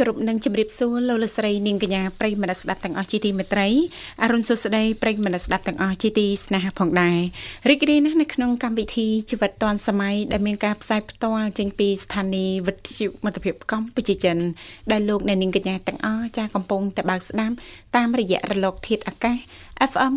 [0.00, 3.68] គ្រប់នឹងជម្រាបសួរលោកលស្រីនាងកញ្ញាប្រិយមិត្តស្ដាប់ទាំងអស់ជាទីមេត្រី
[4.22, 7.18] អរុនសុស្ដីប្រិយមិត្តស្ដាប់ទាំងអស់ជាទីស្នេហាផងដែរ
[7.68, 14.36] រីករាយណាស់នៅក្នុងកម្មវិធីជីវិតឌွန်សម័យដែលមានការផ្សាយផ្ទាល់ចេញពីស្ថានីយ៍វិទ្យុមិត្តភាពកម្ពុជាចិន
[14.92, 17.54] ដែលលោកអ្នកនាងកញ្ញាទាំងអស់ចាកំពុងតែបើកស្ដាប់
[17.96, 19.36] តាមរយៈរលកធាតុអាកាស
[19.80, 20.14] FM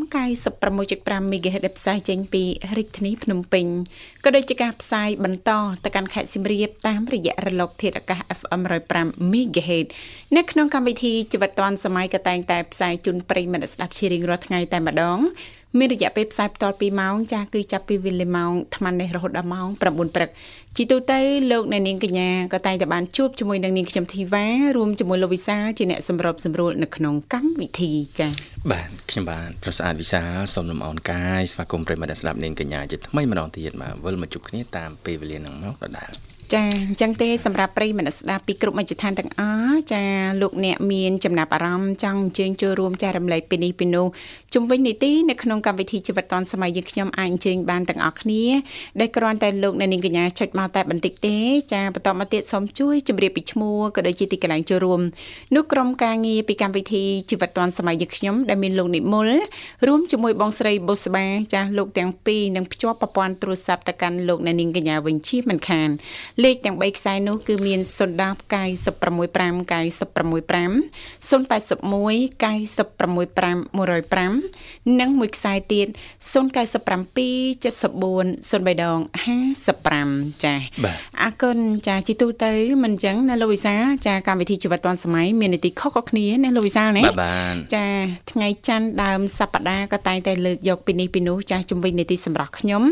[0.49, 2.44] 96.5 MHz ដែលផ្សាយចេញពី
[2.77, 3.66] រាជធានីភ្នំពេញ
[4.23, 5.52] ក៏ដូចជាការផ្សាយបន្ត
[5.84, 8.62] ទៅកាន់ខេត្តសៀមរាបតាមរយៈរលក ធាតុអាកាស FM
[8.98, 9.88] 105 MHz
[10.38, 15.19] នៅក្នុងកម្មវិធីជីវិតឌွန်សម័យក៏តែងតែផ្សាយជូនប្រិយមិត្តស្ដាប់ជារៀងរាល់ថ្ងៃតែម្ដង
[15.78, 20.30] មានរយៈពេលផ្សាយផ្ទាល់2ម៉ោងចាស់គឺចាប់ពីវេលាម៉ោង8:00នេះរហូតដល់ម៉ោង9ព្រឹក
[20.78, 21.20] ជីទូទៅ
[21.52, 24.45] លោកអ្នកនាងកញ្ញាក៏តែងតែបានជួបជាមួយនឹងនាងខ្ញុំធីវ៉ា
[24.78, 28.31] រួមជាមួយលោកវិសាលជាអ្នកសម្របសម្រួលនៅក្នុងកម្មវិធីចា៎
[28.72, 40.03] បាទខ្ញុំបាទប្រសាទវិសាលសូមលំអរកាយស្វាគមន៍ប្រិមត្តស្ដាប់នាងកញ្ញាជាថ្មីម្ដងទៀតមកវិលមកជួបគ្នាតាមពេលវេលានឹងមកដដែល ចាអញ្ចឹងទេសម្រាប់ប្រិយមិត្តស្ដាប់ពីគ្រប់មជ្ឈដ្ឋានទាំងអស់ចា
[40.42, 44.08] លោកអ្នកមានចំណាប់អារម្មណ៍ចង់អញ្ជើញចូលរួមចែករំលែកពីនេះពីនោះ
[44.53, 48.44] ជំវិញនីតិនៅក្នុងកម្មវិធីជីវិតឌွန်សម័យយើងខ្ញុំអាចអញ្ជើញបានទាំងអស់គ្នា
[49.00, 51.38] ដែលគ្រាន់តែលោកអ្នកនាងកញ្ញាចុចមកតែបន្តិចទេ
[51.73, 55.02] ចាបន្តមកទៀតសូមជួយជម្រាបពីឈ្មោះក៏ដូចជាទីកន្លែងចូលរួម
[55.56, 59.30] នោះក្រុមការងារពីកម្មវិធីជីវិតឌွန်សម័យយើងខ្ញុំដែលមានលោកនិមល
[59.88, 65.89] រួមជាមួយបងស្រីបុស្បាចាលោកទាំងពីរនឹងភ្ជាប់ប្រព័ន្ធទូរស័ព្ទទៅកាន់លោកអ្នកនាងកញ្ញាវិញជាមិនខាន
[66.44, 68.20] លេខទាំង3ខ្សែនោះគឺមាន010
[68.54, 69.59] 965 965
[71.30, 71.70] 081
[72.44, 75.88] 965 105និងមួយខ្សែទៀត
[76.31, 76.34] 097 74
[78.50, 79.00] 03ដង
[79.68, 80.56] 55ចា
[81.22, 82.52] អរគុណចាជីទូទៅ
[82.84, 83.75] មិនអញ្ចឹងណាលោកវិសា
[84.08, 87.03] ចាកម្មវិធីជីវិតឌွန်សម័យមាននីតិខុសៗគ្នាណាលោកវិសាណា
[87.75, 87.88] ចា
[88.31, 92.84] ថ្ងៃច័ន្ទដើមសប្តាហ៍ក៏តែងតែលើកយកពីនេះពីនោះចាជំវិញនីតិសម្រាប់ខ្ញុំ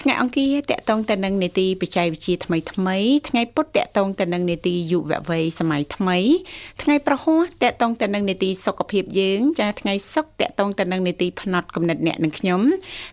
[0.00, 2.87] ថ្ងៃអង្គារតកតងទៅនឹងនីតិបច្ចេកវិទ្យាថ្មីថ្មី
[3.28, 6.18] ថ្ងៃពុធតកតងទៅនឹងនេតិយុវវ័យសម័យថ្មី
[6.82, 12.60] ថ្ងៃប្រហោះតកតងទៅនឹងនេតិសុខភាពយើងចាថ្ងៃសុក្រតកតងទៅនឹងនេតិផ្នែកកំណត់អ្នកនិងខ្ញុំ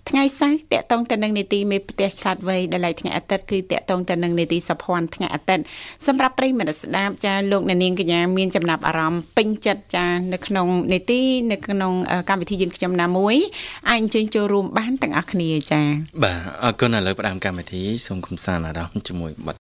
[0.09, 5.64] ថ្ងៃសៅរ៍តកតងទៅនឹងនេតិមេផ្ទះឆ្លាតវៃដែលឡៃថ្ងៃអាទិត្យគឺតកតងទៅនឹងនេតិសុភ័ណ្ឌថ្ងៃអាទិត្យ
[6.08, 11.22] សម្រាប់ប្រិយមិត្តស្ដាប់ចាលោកអ្នកនាងកញ្ញាមានចំណាប់អារម្មណ៍ពេញចិត្តចានៅក្នុងនេតិ
[11.52, 11.94] នៅក្នុង
[12.30, 13.35] កម្មវិធីយើងខ្ញុំណាមួយ
[13.90, 15.81] អាចអញ្ជើញចូលរួមបានទាំងអស់គ្នាចា
[16.24, 19.56] បាទអរគុណឥឡូវផ្ដើមកម្មវិធីសូមកំសាន្តអារម្មណ៍ជាមួយបទ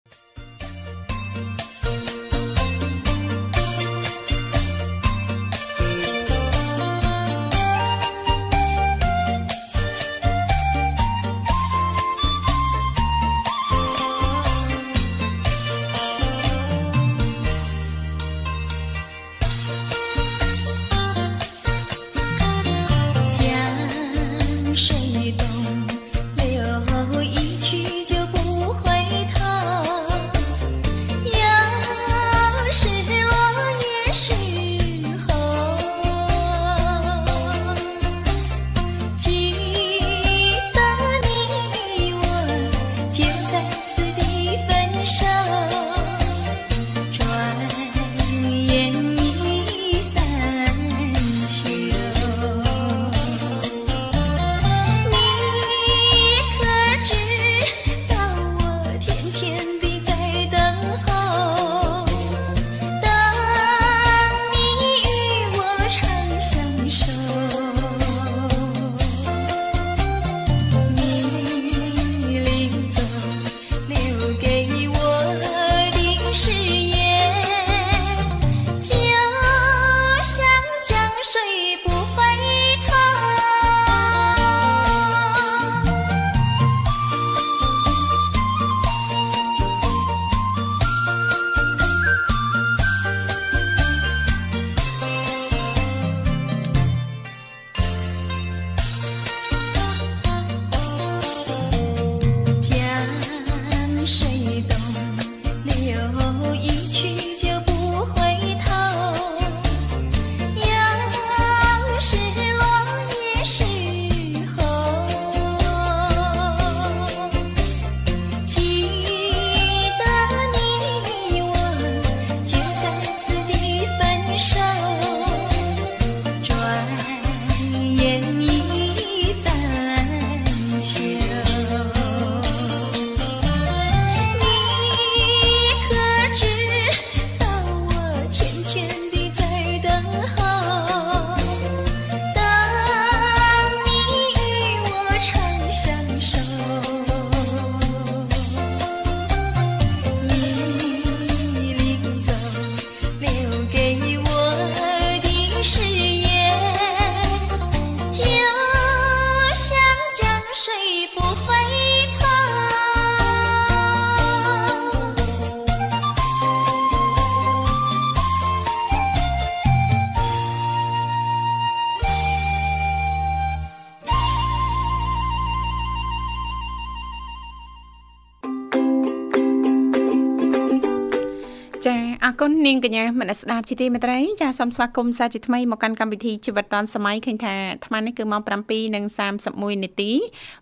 [182.84, 190.13] កញ្ញាមនស្ដាប់ជីទីមេត្រីចាសូមស្វាគមន៍សាជាថ្មីមកកាន់កម្មវិធីជីវិតឌុនសម័យឃើញថាអាត្មានេះគឺម៉ោង7:31នាទី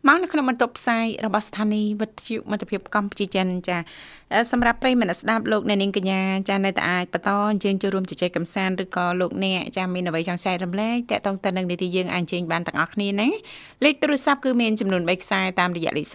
[0.06, 3.78] មកនៅក្នុងបន្ទប់ផ្សាយរបស់ស្ថានីយ៍វិទ្យុមិត្តភាពកម្ពុជាចិនចា
[4.52, 13.28] សម្រាប់ប្រិយមិត្តស្ដាប់លោកអ្នកនាងកញ្ញាចានៅតែអាចបន្តអញ្ជើញចូលរួមជជែកកម្សាន្តឬក៏លោកអ្នកចាមានអ្វីចង់ចែករំលែកតាក់ទងទៅនឹងនីតិយើងអាចអញ្ជើញបានទាំងអស់គ្នាណា
[13.84, 16.14] លេខទូរស័ព្ទគឺមានចំនួន3ខ្សែតាមរយៈលេខ010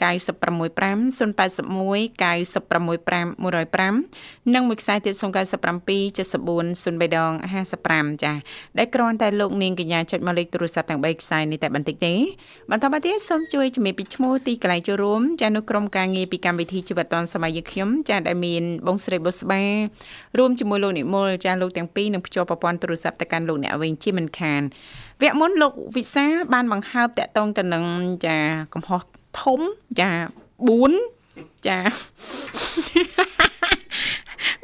[0.00, 7.32] 965 081 965 105និងមួយខ្សែទៀត097 74 03ដង
[7.78, 8.32] 55ចា
[8.78, 12.14] ដែលគ្រាន់តែលោកនាងកញ្ញាចុចមកលេខទូរស័ព្ទទាំង3ខ្សែនេះតែបន្តិចទេ
[12.70, 19.62] បន្តមកទៀតសូមជួយជំរាបពីឈ្មោះទីកន្លែងចូលរួមចានៅក្រុមការងារពីកម្មវិធីជីវិតឌុនសម័យយើងខ្ញុំចាដែលមានបងស្រីបុស្បា
[20.38, 24.62] រួមជាមួយលោកនិមលចាលោកទាំងពីរនឹងភ្ជាប់ប្រព័ន្ធទូរស័ព្ទទៅកាន់លោកអ្នកវិញជាមិនខាន
[25.22, 27.84] វគ្គមុនលោកវិសាបានបង្ហើបតាក់ទងទៅនឹង
[28.26, 28.36] ចា
[28.74, 29.02] កំហុស
[29.40, 29.60] ធំ
[30.00, 30.10] ចា
[30.88, 31.78] 4ចា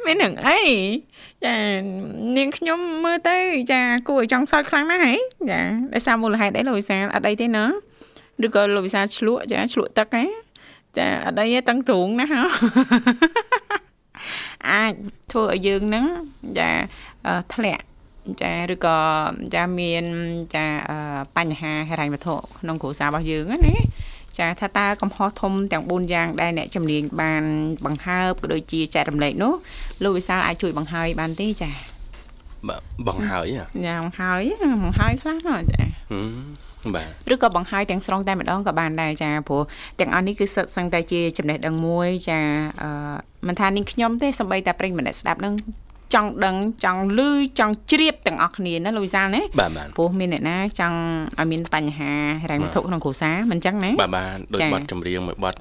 [0.05, 0.59] មាននឹងអី
[1.45, 1.55] ចា
[2.37, 3.37] នាងខ្ញុំមើលទៅ
[3.71, 5.13] ចាគួរឲ្យចង់សើចខ្លាំងណាស់ហ៎
[5.51, 5.61] ចា
[5.93, 7.65] ដោយសារមូលហេតុអីលោកវិសាអត់អីទេណា
[8.45, 10.23] ឬក៏លោកវិសាឆ្លក់ចាឆ្លក់ទឹកហ៎
[10.97, 12.41] ចាអត់អីទេតឹងទ្រូងណាហ៎
[14.69, 14.93] អាច
[15.31, 16.05] ធ្វើឲ្យយើងហ្នឹង
[16.59, 16.69] ចា
[17.53, 17.83] ធ្លាក់
[18.41, 18.99] ចាឬក៏
[19.55, 20.03] ចាមាន
[20.55, 20.65] ចា
[21.37, 23.75] បញ្ហាហិរញ្ញវត្ថុក្នុងគ្រួសាររបស់យើងណា
[24.39, 27.43] ចាថាតើកំហុសធំទាំង4យ៉ាងដែលអ្នកជំនាញបាន
[27.85, 29.53] បង្ហើបក៏ដូចជាចែករំលែកនោះ
[30.03, 31.71] លោកវិសាលអាចជួយបង្ហើយបានទេចា
[33.07, 33.45] បង្ហើយ
[33.87, 34.41] យ៉ាងបង្ហើយ
[34.83, 35.89] បង្ហើយខ្លះណាចាបា
[36.76, 36.76] ទ
[37.33, 39.61] ឬក៏បង្ហើយទាំងស្រុងតែម្ដងក៏បានដែរចាព្រោះ
[39.99, 42.39] ទាំងអស់នេះគឺសិតសឹងតែជាចំណេះដឹងមួយចា
[42.81, 42.89] អឺ
[43.47, 45.53] មិនថានាងខ្ញុំទេសំបីតែប្រិញ្ញម្នាក់ស្ដាប់នឹង
[46.15, 46.55] ចង់ដឹង
[46.85, 47.29] ចង់លឺ
[47.59, 49.41] ចង់ជ្រាបទាំងអស់គ្នាណាលោកវិសាលណា
[49.97, 50.99] ព្រោះមានអ្នកណាចង់
[51.39, 52.11] ឲ្យមានបញ្ហា
[52.49, 55.57] រ៉ែវត្ថុក្នុងគ្រួសារមិនចឹងណាបាទបាទដោយបတ်ចម្រៀងមួយបတ်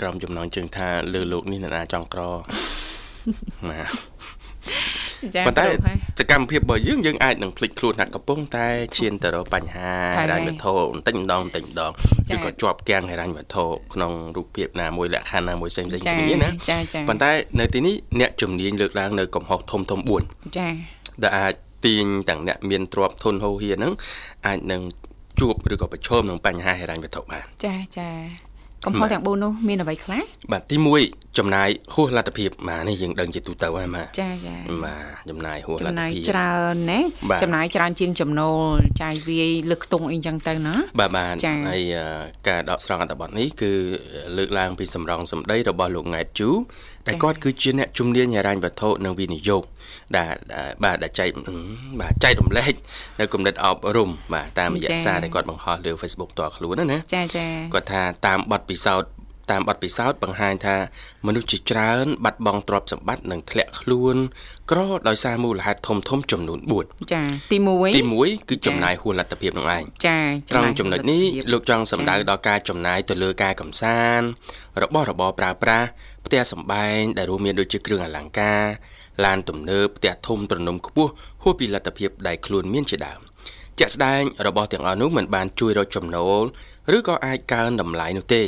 [0.00, 2.20] ក្រុមចំណងជើងថាលើលោកនេះអ្នកណាចង់ក្រ
[3.70, 3.90] បាទ
[4.70, 4.80] ចា
[5.46, 5.64] ប៉ុន្តែ
[6.18, 8.66] សកម្មភាពរបស់យើងយើងអាចនឹងភ្លេចខ្លួនថាកំពុងតែ
[8.96, 11.90] ឈានទៅរកបញ្ហាហិរញ្ញវត្ថុបន្តិចម្ដងបន្តិចម្ដង
[12.34, 13.64] ឬក៏ជាប់គាំងហិរញ្ញវត្ថុ
[13.94, 16.50] ក្នុងរូបភាពណាមួយលក្ខខណ្ឌណាមួយផ្សេងៗគ្នាណា
[17.08, 17.30] ប៉ុន្តែ
[17.60, 20.68] នៅទីនេះអ្នកជំនាញលើកឡើងនៅកំហុសធំធំ4ចា
[21.22, 21.54] ដែលអាច
[21.86, 23.92] ទាញទាំងអ្នកមានទ្រព្យធនហូរហៀហ្នឹង
[24.46, 24.82] អាចនឹង
[25.40, 28.08] ជួបឬក៏ប្រឈមនឹងបញ្ហាហិរញ្ញវត្ថុបានចាចា
[28.86, 30.22] កំហុសទាំង4នោះមានអ្វីខ្លះ
[30.52, 37.00] បាទទី1ចំណាយហួសលទ្ធភាពបាទនេះយើងដឹងជាទូទៅហើយបាទចាចាបាទចំណាយហួសលទ្ធភាពចំណាយច្រើនណា
[37.42, 41.34] ចំណាយច្រើនជាងចំណូលចាយវាយលើកខ្ទង់អីចឹងទៅណាបាទបាទ
[41.68, 41.82] ហើយ
[42.48, 43.72] ការដកស្រង់អត្ថបទនេះគឺ
[44.36, 46.50] លើកឡើងពីសម្រងសម្ដីរបស់លោកង៉ែតជូ
[47.06, 49.62] តែគាត់គឺជាអ្នកជំនាញហិរញ្ញវត្ថុនិងវិនិយោគ
[50.16, 50.34] ដែល
[50.84, 51.28] បាទដែលចែក
[52.00, 52.72] បាទចែករំលែក
[53.20, 59.10] នៅគំនិតអប់រំបាទតាមរយៈសារដែលគាត់បង្ហោះលើ Facebook តខ្លួនណាចាចាគាត់ថាតាមបទពិសោធន៍
[59.50, 60.76] តាមបទពិសោធន៍បង្ហាញថា
[61.26, 64.16] មនុស្សជាច្រើនបាត់បង់ទ្រព្យសម្បត្តិនិងធ្លាក់ខ្លួន
[64.70, 67.22] ក្រដោយសារមូលហេតុធំធំចំនួន4ចា
[67.52, 70.18] ទី1ទី1គឺចំណាយហួសលទ្ធភាពនឹងឯងចា
[70.52, 74.26] ត្រង់ចំណុចនេះលោកចង់សម្ដៅដល់ការចំណាយទៅលើការកំសាន្ត
[74.82, 75.88] របស់របរប្រើប្រាស់
[76.26, 78.64] ផ្ទះសម្បែងដែលរួមមានដូចជាគ្រឿងអលង្ការ
[79.24, 81.10] ឡានទំនើបផ្ទះធំទ្រនំខ្ពស់
[81.42, 83.20] ហួសពីលទ្ធភាពដែលខ្លួនមានជាដើម
[83.78, 86.42] ជាក់ស្ដែងរបស់ទាំងអស់នោះមិនបានជួយរកចំណូល
[86.96, 88.42] ឬក៏អាចកើនតម្លៃនោះទេ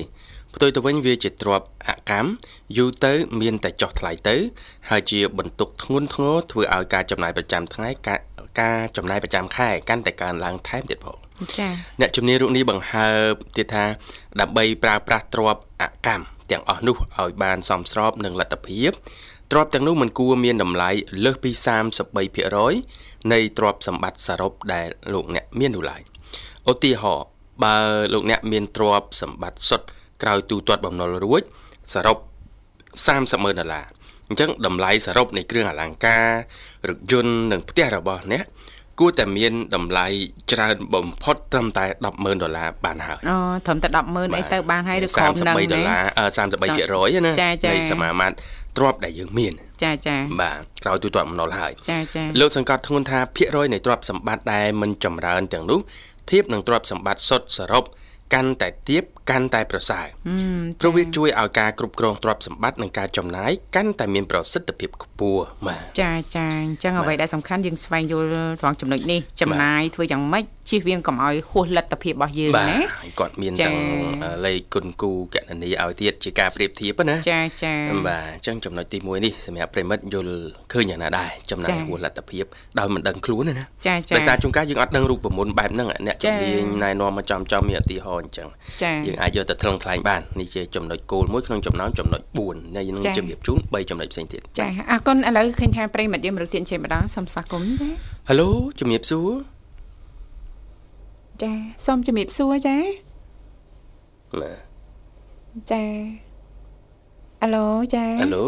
[0.54, 2.30] ផ្ទុយទៅវិញវាជាទ្របអកម្ម
[2.76, 4.36] យូរទៅមានតែចុះថ្លៃទៅ
[4.90, 8.20] ហើយជាបន្ទុកធ្ងន់ធ្ងរធ្វើឲ្យការចំណាយប្រចាំថ្ងៃការ
[8.60, 11.18] ការចំណាយប្រចាំខែកាន់តែកើនឡើងថែមទៀតផង
[11.58, 13.84] ចា៎អ្នកជំនាញរូបនេះបង្ហើបទៀតថា
[14.40, 18.90] ដើម្បីប្រើប្រាស់ទ្របអកម្ម ទាំងអស់នោះឲ្យបានសមស្របនឹងលទ្ធភាព
[19.50, 20.90] ទ្រព្យទាំងនោះមិនគួរមានតម្លៃ
[21.24, 21.50] លើសពី
[22.46, 26.02] 33%នៃទ្រព្យសម្បត្តិសរុបដែលលោកអ្នកមាននោះឡើយ
[26.70, 27.26] ឧទាហរណ៍
[27.64, 27.76] បើ
[28.12, 29.86] លោកអ្នកមានទ្រព្យសម្បត្តិសុទ្ធ
[30.22, 31.42] ក្រោយទូទាត់បំណុលរួច
[31.92, 32.16] សរុប
[32.78, 33.86] 30ម៉ឺនដុល្លារ
[34.28, 36.28] អញ្ចឹងតម្លៃសរុបនៃគ្រឿងអលង្ការ
[36.88, 38.44] រថយន្តនិងផ្ទះរបស់អ្នក
[39.00, 40.06] គួរតែមានតម្លៃ
[40.52, 43.36] ច្រើនបំផុតត្រឹមតែ100000ដុល្លារបានហើយអូ
[43.66, 46.02] ត្រឹមតែ100000អីទៅបានហើយឬក្រោមនឹង33ដុល្លារ
[46.36, 47.32] 33%ណា
[47.74, 48.36] នៃសមាមាត្រ
[48.76, 49.52] ទ្រព្យដែលយើងមាន
[49.84, 55.80] ចាចាបាទក្រោយទូទាត់បំណុលហើយចាចាលោកសង្កត់ធ្ងន់ថាភាគរយនៃទ្រព្យសម្បត្តិដែលមិនចម្រើនទាំងនោះ
[56.30, 57.84] ធៀបនឹងទ្រព្យសម្បត្តិសុទ្ធសរុប
[58.34, 60.06] កាន់តែទៀបកាន់តែប្រសើរ
[60.80, 68.28] ព្រោះវាជួយឲ្យការគ្រប់គ្រងទ្រព្យសម្បត្តិនិងការចំណាយកាន់តែមានប្រសិទ្ធភាពខ្ពស់បាទចាចាអញ្ចឹងអ្វីដែលសំខាន់យើងស្វែងយល់
[68.60, 72.66] ត្រង់ចំណុចនេះចំណាយធ្វើយ៉ាងម៉េចជៀសវាងកុំឲ្យហួសលទ្ធភាពរបស់យើងណាបា
[73.08, 73.74] ទគាត់មានទាំង
[74.46, 77.74] លេខគុណគូកណនីឲ្យទៀតជាការប្រៀបធៀបណាចាចា
[78.08, 80.34] បាទអញ្ចឹងចំណុចទី1នេះសម្រាប់ប្រិមិត្តយល់
[80.72, 82.44] ឃើញយ៉ាងណាដែរចំណាយហួសលទ្ធភាព
[82.78, 88.48] ដោយមិនដឹងខ្លួនណាចាចាដោយសារជួនកាលយើងអត់ដឹងរូបមន្តបែបហ្នឹងអ្នកជំនាញណែនាំមកចំចំមានឧទាហរណ៍អញ្ចឹង
[88.82, 97.88] ចាយើងអាចយកទៅថ្លឹងថ្លែងបាននេះជាចំណុចគោលមួយក្នុងចំណោមចំណុច4ហើយយើងនឹងជម្រាបជូន3ចំណុចផ្សេងទៀតចាអរគុណឥឡូវឃើញថាប្រិមិត្តយើងមរុទានជេម្ដងសូមស្វាគមន៍ចា
[98.28, 99.30] ហេឡូជំរាបសួរ
[101.42, 101.52] ចា
[101.86, 102.76] សូមជំរាបសួរចា
[104.40, 104.58] បាទ
[105.72, 105.82] ចា
[107.42, 108.46] អាឡូចាហេឡូ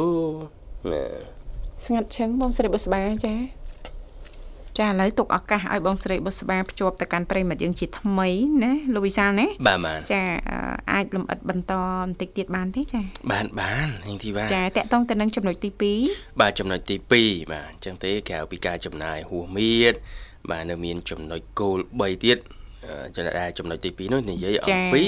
[0.91, 1.41] បាទ
[1.85, 3.35] ស្ងាត់ឈឹងបងស្រីបុស្បាចា
[4.81, 8.29] ចាឥឡូវទុកឱកាសឲ្យបងស្រីបុស្បាភ្ជាប់ទៅកាន់ប្រិមិត្តយើងជាថ្មី
[8.63, 10.59] ណាលោកវិសាលណាបាទបាទចាអឺ
[10.93, 11.73] អាចលំអិតបន្ត
[12.09, 15.71] បន្តិចទៀតបានទេចាបានបាននាងធីវ៉ាចាតកតងទៅនឹងចំណុចទី
[16.05, 19.95] 2បាទចំណុចទី2បាទអញ្ចឹងទេក្រៅពីការចំណាយហួសមៀត
[20.51, 22.60] បាទនៅមានចំណុចគោល3ទៀតអឺ
[23.17, 25.03] ចំណុចដែលចំណុចទី2នោះនិយាយអំពី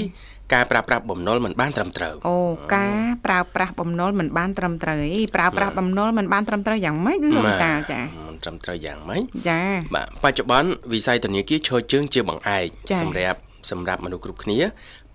[0.54, 2.38] ការប្រើប្រាស់បំណុលមិនបានត្រឹមត្រូវអូ
[2.76, 9.60] ការប្រើប្រាស់បំណុលមិនបានត្រឹមត្រូវអីប្រើប្រាស់បំណុលមិនបានត្រឹមត្រូវយ៉ាងម៉េចលោកវិសាលចាមិនត្រឹមត្រូវយ៉ាងម៉េចចា
[9.94, 13.38] បាទបច្ចុប្បន្នវិស័យធនាគារឈរជើងជាបង្អែកចា៎សម្រាប់
[13.70, 14.58] សម្រាប់មនុស្សគ្រប់គ្នា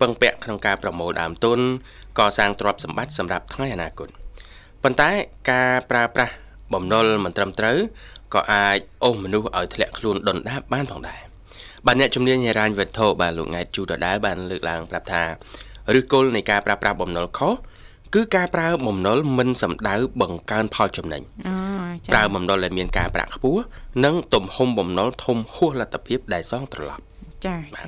[0.00, 1.58] ពឹងពាក់ក្នុងការប្រមូលដើមទុន
[2.18, 4.08] កសាងទ្រព្យសម្បត្តិសម្រាប់ថ្ងៃអនាគត
[4.82, 5.10] ប៉ុន្តែ
[5.50, 6.32] ការប្រើប្រាស់
[6.74, 7.76] បំណុលមិនត្រឹមត្រូវ
[8.34, 11.20] ក៏អាចអូសមនុស្សឲ្យធ្លាក់ខ្លួនដុនដាបបានផងដែរ
[11.88, 15.22] បាទអ្នកជំនាញហិរញ្ញវត្ថុបាទលោកង៉ែតជូដដែលបានលើកឡើងប្រាប់ថា
[15.98, 17.54] ឬគល់នៃការប្រើប្រាស់បំណុលខុស
[18.14, 21.54] គឺការប្រើបំណុលមិនសំដៅបង្កើនផលចំណេញអូ
[22.04, 23.62] ចាប្រើបំណុលដែលមានការប្រាក់ខ្ពស់
[24.04, 27.02] និងទំហំបំណុលធំហួសលទ្ធភាពដែលសងត្រឡប់
[27.46, 27.86] ចាចា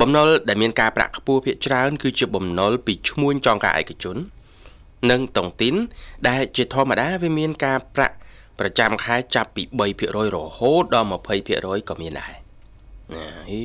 [0.00, 4.16] បំណុលដែលមានការប្រាក់ខ្ពស់ភាគច្រើនគឺជាបំណុលពីឈ្មួញចងការឯកជន
[5.10, 5.74] និងតុងទីន
[6.28, 8.16] ដែលជាធម្មតាវាមានការប្រាក់
[8.58, 9.62] ប្រចាំខែចាប់ពី
[10.00, 11.08] 3%រហូតដល់
[11.48, 12.43] 20%ក៏មានដែរ
[13.12, 13.62] ណាអី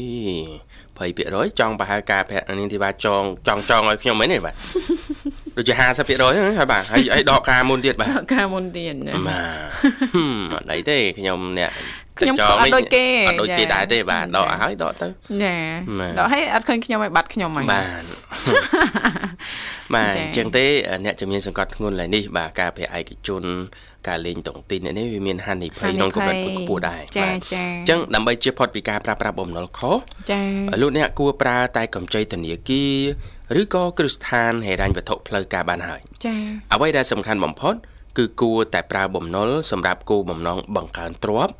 [0.97, 4.55] 20%ចង់ប្រហែលការប្រាក់នាងធីវ៉ាចងចង់ចង់ឲ្យខ្ញុំមែនទេបាទ
[5.57, 9.69] ដូចជា50%ហ្នឹងហើយបាទហើយហើយដកការមុនទៀតបាទការមុនទៀតណាបាទ
[10.15, 11.71] ហឹមអត់អីទេខ្ញុំអ្នក
[12.19, 15.55] ខ្ញុំចក៏អត់ដូចគេអត់ដូចគេចាដែរទេបាទចាដកឲ្យហើយដកទៅចា
[15.99, 18.03] បាទដល់ហើយអត់ឃើញខ្ញុំឲ្យបាត់ខ្ញុំហ្នឹងបាទ
[19.93, 20.65] បាទចា៎អញ្ចឹងទេ
[21.05, 23.43] អ្នកជំនាញសង្កត់ធ្ងន់ឡើយនេះបាទការពារឯកជន
[24.07, 29.97] ការលេងតុងទីននេះវាមានហានិភ័យក្នុងកម្រិតខ្ពស់ដែរចាបាទចាអញ្ចឹងដើម្បីជៀសផុតពីការប្រើប្រាស់បំណុលខុស
[30.31, 30.41] ចា
[30.81, 32.83] លោកអ្នកគួរប្រើតែកម្ចីធនាគា
[33.55, 36.35] រឬក៏គ្រឹះស្ថានហិរញ្ញវត្ថុផ្លូវការបានហើយចា
[36.73, 37.75] អ្វីដែលសំខាន់បំផុត
[38.17, 41.53] គឺគួរតែប្រើបំណុលសម្រាប់គោលបំណងបង្កើនទ្រព្យ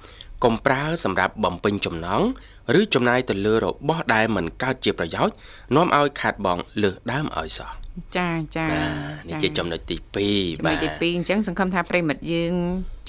[0.43, 2.25] កុំប្រើសម្រាប់បំពេញចំណង់
[2.79, 5.35] ឬចំណាយទៅលើរបស់ដែលមិនកើតជាប្រយោជន៍
[5.75, 7.71] នាំឲ្យខាតបង់លើសដើមឲ្យសោះ
[8.17, 12.53] ចាចាបាទនេះជាចំណុចទី2ចំណុបាចទទី2អញ្ចឹងសង្ឃឹមថាប្រិមិត្តយើង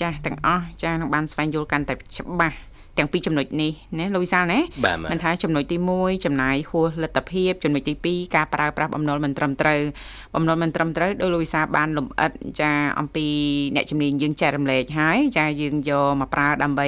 [0.00, 2.56] ចាស់ទាំងអស់ចានឹងបានស្វែងយល់កាន់តែច្បាស់
[3.00, 9.80] ទាំងពីរចំណុចនេះណាលោកវិសាលណាបាទបាទមិនថាចំណុចទី1ចំណាយហួសលទ្ធភាពចំណុចទី2ការប្រើប្រាស់បំណុលមិនត្រឹមត្រូវ
[10.34, 13.26] បំណុលមិនត្រឹមត្រូវដោយលោកវិសាលបានលំអិតចាអំពី
[13.74, 16.86] អ្នកជំនាញយើងចែករំលែកហើយចាយើងយកមកប្រើដើម្បី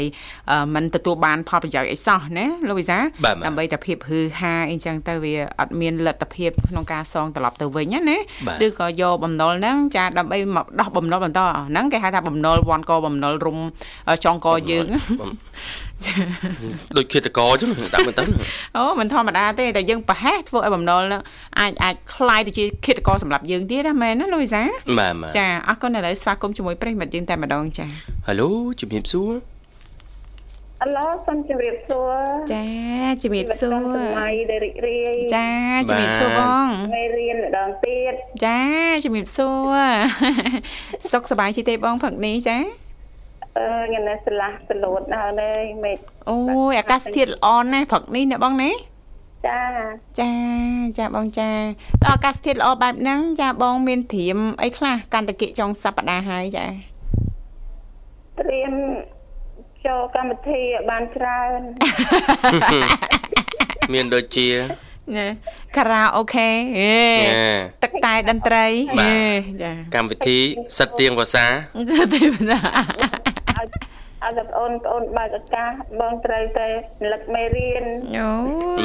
[0.50, 11.40] អឺមិនទទួលបានផលប្រយោជន៍អីសោះណាលោកវិសាលបាទបាទដើម្បីតែភាពហឺហាអីចឹងទៅវាអត់មានលទ្ធភាពក្នុងការសងត្រឡប់ទៅវិញណាណាបាទឬក៏យកបំណុលហ្នឹងចាដើម្បីមកដោះបំណុលបន្ត
[11.70, 13.58] ហ្នឹងគេហៅថាបំណុលវាន់កបំណុលរុំ
[14.08, 14.86] អឺចងកយើង
[16.97, 18.23] ដូចឃាតករចឹងដាក់មិនទៅ
[18.77, 21.21] អូមិនធម្មតាទេតែយើងប្រហែសធ្វើឲ្យបំណុលហ្នឹង
[21.59, 24.61] អាចអាចคล้ายទៅជាឃាតករសម្រាប់យើងទៀតណាមែនណាលូវីសា
[24.99, 27.85] បាទបាទ ចាអរគុណឥឡូវស្វាគមន៍ជាមួយប្រិយមិត្តយើងតែម្ដងចា
[28.27, 28.49] ហេឡូ
[28.79, 29.33] ជំរាបសួរ
[30.83, 32.13] អឡូសូមជម្រាបសួរ
[32.53, 32.65] ចា
[33.23, 35.49] ជំរាបសួរ សម័យដែលរីករាយ ចា
[35.89, 38.13] ជំរាបសួរបង មេរៀនម្ដងទៀត
[38.45, 38.61] ចា
[39.03, 39.77] ជំរាបសួរ
[41.11, 42.57] សុខសប្បាយជាទេបងផឹកនេះចា
[43.58, 45.98] អឺញ៉ាំស្លាស់សលូតដល់ហើយមេឃ
[46.30, 46.38] អូ
[46.70, 48.70] យអាកាសធាតុល្អណាស់ផឹកនេះណាបងណា
[49.48, 49.62] ចា
[50.20, 50.32] ចា
[50.98, 51.50] ចាបងចា
[52.02, 56.66] ដល់អាកាសធាតុល្អបែបហ្នឹងចាបងមានត្រៀមអីខ្លះកាន់តែគិចុងសប្តាហ៍ហើយចា
[58.40, 58.72] ត្រៀម
[59.86, 61.60] ចូលកម្មវិធីឲ្យបានច្រើន
[63.92, 64.48] មានដូចជា
[65.16, 65.26] ណា
[65.76, 66.94] ខារ៉ាអូខេហេ
[67.26, 67.46] ណែ
[67.84, 68.66] ទឹកតែតន្ត្រី
[68.98, 69.24] បាទហេ
[69.62, 70.38] ចាកម្មវិធី
[70.78, 71.46] សិតទៀងភាសា
[71.90, 72.60] ចាទេបណ្ដា
[74.24, 77.84] ឲ្យឲ្យតែបងអូនបងអូនបើកឱកាសបងត្រូវតែរលឹកមេរៀន
[78.18, 78.30] អូ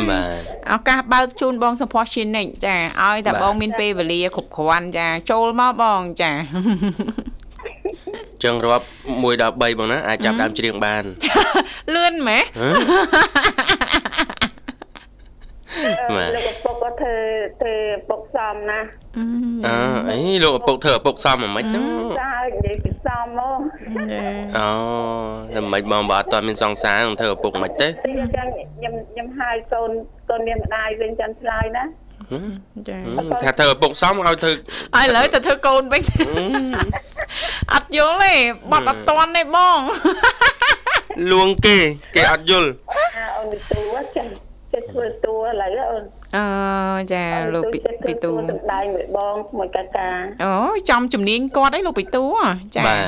[0.10, 0.42] បាទ
[0.74, 6.32] ឱកាសបើកជូនបងសំផស្សជានិចចាឲ្យតែបាទបងមានពេលវេលាគ្រប់គ្រាន់ចាចូលមកបងចា
[8.44, 11.04] ចឹងរាប់1ដល់3បងណាអាចចាប់ដើមច្រៀងបាន
[11.94, 14.37] លឿនម៉េះហ៎
[16.16, 17.16] បាទលោកឪពុកក៏ធ្វើ
[17.62, 18.80] ធ្វើឪពុកសំណា
[19.68, 19.76] អើ
[20.10, 21.84] អីលោកឪពុកធ្វើឪពុកសមមិនម៉េចហ្នឹង
[22.22, 23.60] ចាឲ្យនិយាយពីសំមក
[24.12, 24.24] ចា
[24.58, 24.70] អូ
[25.56, 29.92] តែមិនបងបើអត់ទាន់មានសង្សារនឹងធ្វើឪពុកមិនទេទីចឹងខ្ញុំខ្ញុំហៅកូន
[30.30, 31.86] កូនមានម្ដាយវិញចាំឆ្លើយណា
[32.90, 34.52] ចាហឹមថាធ្វើឪពុកសមឲ្យធ្វើ
[35.02, 36.02] ឥឡូវទៅធ្វើកូនវិញ
[37.74, 38.34] អត់យល់ទេ
[38.72, 39.80] បត់អត់តាន់ទេបង
[41.32, 41.78] លួងគេ
[42.16, 42.70] គេអត់យល់
[43.18, 44.47] អាអូនទៅតួ
[44.78, 46.04] ចាចេះធ្វើតួឥឡូវអូន
[46.38, 47.64] អអឺចាលោក
[48.08, 50.10] ពីទូសំដែងមួយបងមួយកាកា
[50.44, 50.54] អូ
[50.90, 52.24] ចំជំនាញគាត់អីលោកពីទូ
[52.76, 53.00] ចាបាទ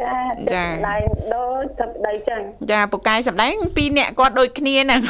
[0.00, 0.14] ចា
[0.54, 0.96] ចាដៃ
[1.34, 5.00] ដូចទឹកដីចឹងចាពូកែសម្ដែងពីរអ្នកគាត់ដូចគ្នាហ្នឹង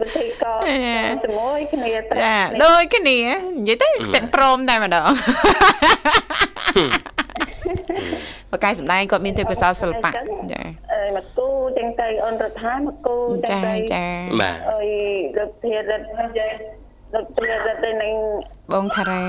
[0.00, 0.52] វិធីក៏
[1.24, 5.10] ជាមួយគ្នាចាដូចគ្នានិយាយទៅទាំងព្រមតែម្ដង
[8.52, 10.69] បកាយសម្ដែងគាត់មានទេពកោសលសិល្បៈចាអឺមកគូ
[12.10, 13.16] ចឹងទៅអូនរដ្ឋាមកគូ
[13.50, 14.06] ចឹងទៅចា
[14.40, 14.88] បាទអើយ
[15.38, 16.08] រដ្ឋធារដ្ឋ
[17.14, 18.12] លោកព្រារិទ្ធទៅនឹង
[18.72, 19.24] បងថារា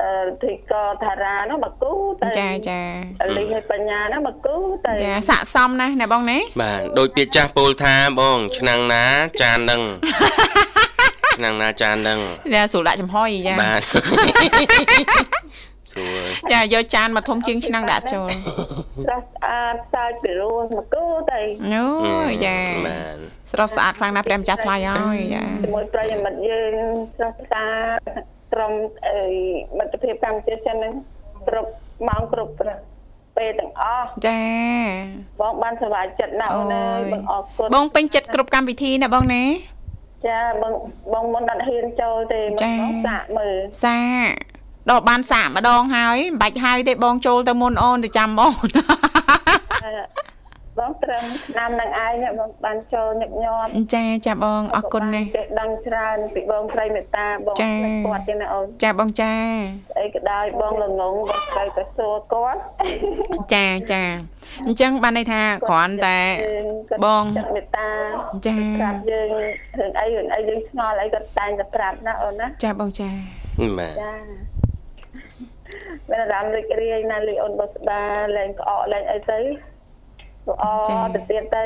[0.00, 0.10] អឺ
[0.42, 0.72] ធីក
[1.04, 1.92] ថារានោះមកគូ
[2.22, 2.80] ទៅចាចា
[3.36, 4.56] លីឲ្យបញ្ញានោះមកគូ
[4.86, 9.04] ទៅចាស័កសមណាស់ណាបងណាបាទដោយពាក្យចាស់ពោលថាបងឆ្នាំងណា
[9.42, 9.82] ចាននឹង
[11.36, 12.18] ឆ្នាំងណាចាននឹង
[12.54, 13.82] ចាស្រួលដាក់ចំហុយចាបាទ
[15.96, 16.22] ស្រួល
[16.52, 18.28] ចាយកចានមកធំជាងឆ្នាំងដាក់ចូល
[19.04, 21.40] ស្រស់ស្អាតសើចពីរោះមកគូទៅ
[21.72, 21.86] អូ
[22.46, 23.16] ចាបាទ
[23.52, 26.72] ស្រស់ស្អាតខ្លាំងណាស់ព្រះម្ចាស់ថ្លៃហើយចាជាមួយប្រិយមិត្តយើង
[27.16, 28.00] ស្រស់ស្អាត
[28.52, 28.72] ក្រុម
[29.06, 29.20] អី
[29.78, 30.92] មិត្តភាពកម្ពុជាចិនហ្នឹង
[31.48, 31.70] គ្រប់
[32.08, 32.52] ម៉ោងគ្រប់
[33.36, 34.40] ពេលទាំងអស់ចា
[35.40, 39.44] បងបានសប្បាយចិត្តណាស់អូនអើយបងអរគុណបងពេញចិត្តគ្រប់កម្មវិធីណាបងណា
[40.26, 40.74] ចាបង
[41.12, 43.98] បងមុនអត់ហ៊ានចូលទេបងសាកមើលសា
[44.30, 44.55] ក
[44.90, 48.68] ដល់បានសាកម្ដងហើយមិនបាច់ហើយទេបងចូលទៅមុនអូនទៅចាំអូន
[50.78, 55.26] បងត្រឹមឆ្នាំនឹងឯងបងបានចូលញឹកញាប់ចាចាបងអរគុណណាស់
[55.60, 57.56] ដឹងច្រើនពីបងស្រីមេត្តាបង
[58.06, 59.32] គាត់ទេណាអូនចាបងចា
[60.00, 61.14] អីក៏ដោយបងល្ងងបង
[61.50, 62.60] ស្រីទៅសួរគាត់
[63.54, 64.02] ចាចា
[64.66, 66.18] អញ្ចឹងបានន័យថាគ្រាន់តែ
[67.04, 67.88] បងមេត្តា
[68.46, 69.28] ចាប្រាប់យើង
[69.78, 73.10] រឿងអីរឿងអីយើងឆ្ងល់អីក៏តែងតែប្រាប់ណាអូនណាចាបងចា
[73.78, 74.45] បាទចា
[76.10, 78.02] មានអារម្មណ៍រីករាយណាស់លីអូនបស្បា
[78.36, 79.40] លែងក្អកលែងអីទៅ
[80.50, 80.64] ល្អ
[81.14, 81.64] ទៅទៀតទៅ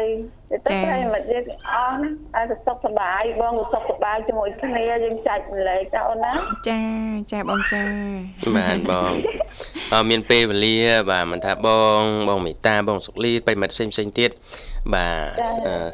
[0.51, 1.97] ទៅតែមិនយើងអស់
[2.35, 6.33] ណាឲ្យទៅសុខសប្បាយបងសុខសប្បាយជាមួយគ្នាយើងចាច់ម្លែកណាអូនណា
[6.69, 6.81] ចា
[7.33, 7.83] ចាបងចា
[8.57, 9.12] បាទបង
[9.93, 10.79] អឺមានពេលវេលា
[11.11, 14.31] បាទមិនថាបង បងមេតាបងសុកលីបិមិត្តផ្សេងផ្សេងទៀត
[14.95, 15.40] បាទ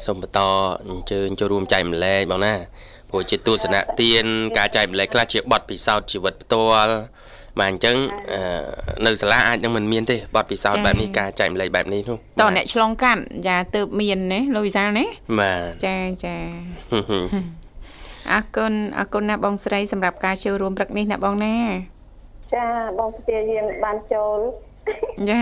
[0.05, 0.39] សូមបន្ត
[0.89, 2.55] អញ្ជើញចូលរួមចែកម្លែកបងណា
[3.09, 4.25] ព្រោះជាទស្សនៈទាន
[4.57, 6.95] ការចែកម្លែកខ្លះជាបទពិសោធន៍ជីវិតផ្ទាល់
[7.59, 7.95] បាទអញ្ចឹង
[9.05, 15.05] នៅសាលាអាចនឹងមិនមានទេបទពិសោធន៍បែបនេះការចែកម្លែកបែបនេះនោះតអ្នកឆ្លងកាត់យ៉ាទៅមានណាលោកវិសាលណា
[15.39, 16.35] បាទចាចា
[18.33, 21.55] អរគុណអរគុណណាបងស្រីសម្រាប់ការចូលរួមព្រឹកនេះណាបងណា
[22.55, 22.67] ចា
[22.99, 24.39] បងព្យាយាមបានចូល
[25.29, 25.41] ចា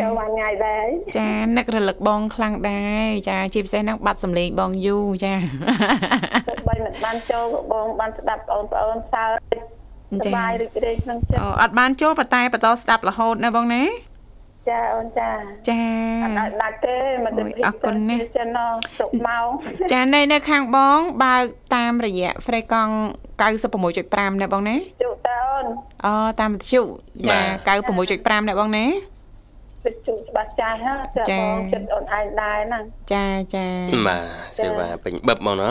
[0.00, 0.86] ចូលបានថ្ងៃដែរ
[1.18, 5.34] ចានឹករលឹកបងខ្លាំងដែរចាជាពិសេសហ្នឹងបាត់សម្លេងបងយូចា
[6.68, 9.79] បីមិនបានចូលបងបានស្ដាប់បងប្អូនសើច
[10.26, 13.82] សប្បាយរីករាយក្នុងចិត្តអូអត់បានចូលប៉ុន្តែបន្តស្ដាប់រហូតណាបងណា
[14.68, 15.30] ចាអូនចា
[15.68, 15.80] ចា
[16.24, 18.58] អត់ដាច់ទេមកទៅអរគុណណាស់ចាណ
[19.00, 19.46] ទុកម៉ោង
[19.92, 21.44] ចានៅនៅខាងបង បើក
[21.74, 25.64] តាមរយៈ frequency 96.5ណាបងណាជូតអូន
[26.04, 26.82] អូតាមវិទ្យុ
[27.28, 27.38] ចា
[27.98, 28.84] 96.5ណាបងណា
[29.84, 30.94] វិទ្យុច្បាស់ចាស់ណា
[31.30, 33.66] ចាបងចិត្តអូនឯងដែរហ្នឹងចាចា
[34.08, 35.70] បាទសេវាពេញបឹបបងណា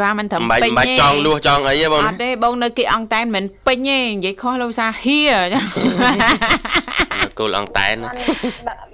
[0.00, 5.20] វាមិនត្រឹមពេញទេមិនបាច់ចង់លួសចង់អីទេបងអត់ទេបងនៅគេអង្តែនមិនពេញទេនិយាយខុសលោកសាហៀ
[7.38, 7.94] គោលអង្តែន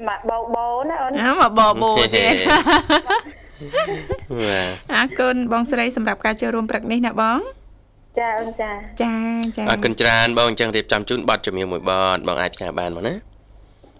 [0.09, 2.25] មកបោបោណាអូនមកបោបោទេ
[4.95, 7.39] អរគុណបងស្រីសម្រាប់ការចូលរួមព្រឹកនេះណាបង
[8.19, 8.71] ចាអូនចា
[9.03, 9.13] ចា
[9.57, 13.15] ចាអរគុណច្រើនបងអញ្ចឹងរៀបចំជូនប័ណ្ណជំនឿមួយប័ណ្ណបងអាចផ្ញើបានមកណា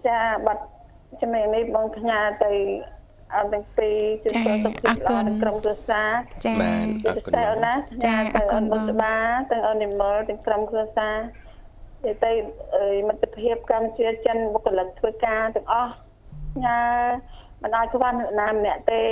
[0.07, 0.61] ចាប័ណ្ណ
[1.21, 2.53] ជំនឿនេះបងផ្ញើទៅ
[3.35, 4.33] អរទាំងពីរជូន
[4.65, 4.93] សុខភាពល្អ
[5.43, 6.11] ក្រុមគ្រួសារ
[6.45, 9.15] ចាបាទអរគុណអូនណាចាអរគុណបងស្បា
[9.51, 11.17] ទាំងអូននិមលទាំងក្រុមគ្រួសារ
[12.05, 12.33] និយាយទៅ
[13.09, 15.93] មិត្តភាពកម្ពុជាចិនបុគ្គលិកធ្វើការទាំងអស់
[16.65, 16.81] ញ៉ា
[17.63, 19.05] មិនអាចខ្វះអ្នកណាម្នាក់ទេ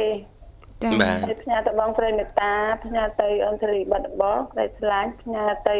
[0.82, 2.52] ចា៎បាទផ្ញើទៅបងប្រិយមេតា
[2.84, 5.78] ផ្ញើទៅអូនធរីបាត់បោក្ដីឆ្លាញ់ផ្ញើទៅ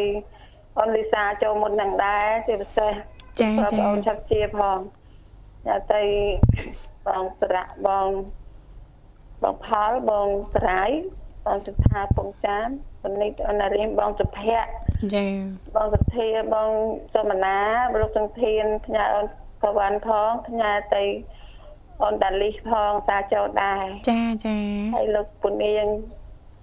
[0.79, 2.93] អូនលីសាចូលមុននឹងដែរជាពិសេស
[3.39, 4.77] ចា៎ចា៎អូនឆាប់ជាផង
[5.67, 6.01] ញ៉ាទៅ
[7.07, 8.09] បងប្រាក់បង
[9.43, 10.91] បងផលបងស្រាយ
[11.45, 12.67] បងសថាពងចាន
[13.03, 14.69] បនិតអនារីមបងសុភ័ក្រ
[15.15, 15.27] ចា
[15.75, 16.71] បងសុធាបង
[17.15, 17.57] សមណា
[17.99, 19.25] លោកសង្ធានផ្ញើអូន
[19.63, 21.03] សវណ្ណផងផ្ញើទៅ
[22.01, 24.57] អូនដាលីសផងតាចូលដែរចាចា
[24.95, 25.85] ហើយលោកពុនាង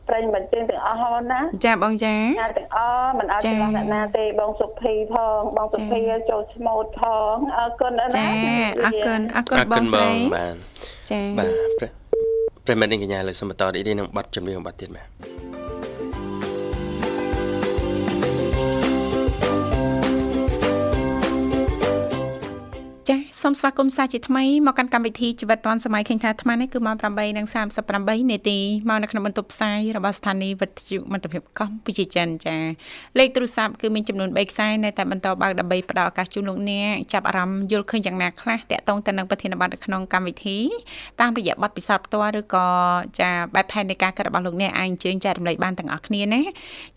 [0.09, 5.99] ប្រិយមិត្តទាំងអស់ហ្នឹងណាចាបងចាណាទាំងអស់មិនអត់ច្រឡំអ្នកណាទេបងសុភីផងបងសុភី
[6.31, 8.27] ចូលឈ្មោះផងអរគុណណាចា
[8.85, 10.55] អរគុណអរគុណបងស្រីបាទ
[11.11, 11.49] ចាបាទ
[12.67, 15.07] ប្រិមិត្តនេះកញ្ញាលើសូមបន្តនេះនឹងប័ណ្ណជំនឿប័ណ្ណទៀតបាទ
[23.11, 26.97] ចាសូមស្វាគមន៍សាជាថ្មីមកកាន់កម្មវិធីជីវិតឌွန်សម័យឃើញថាអាត្មានេះគឺម៉ោង
[27.63, 32.57] 8:38នាទីមកនៅក្នុងបន្ទប់ផ្សាយរបស់ស្ថានីយ៍វិទ្យុមិត្តភាពកម្ពុជាចិនចា
[33.19, 40.59] លេខទូរស័ព្ទគឺមានចំនួន3ខ្សែនៅតែបន្តបើកដើម្បីផ្ដល់ឱកាសជូនលោកអ្នកចាប់អារម្មណ៍យល់ឃើញយ៉ាងណាខ្លះតាក់ទងទៅនឹងប្រធានបទនៅក្នុងកម្មវិធី
[41.21, 42.67] តាមរយៈបទពិសោធន៍ផ្ទាល់ឬក៏
[43.21, 46.43] ចាបែបផែននៃការគិតរបស់លោកអ្នកអាចអញ្ជើញចែករំលែកបានទាំងអស់គ្នាណា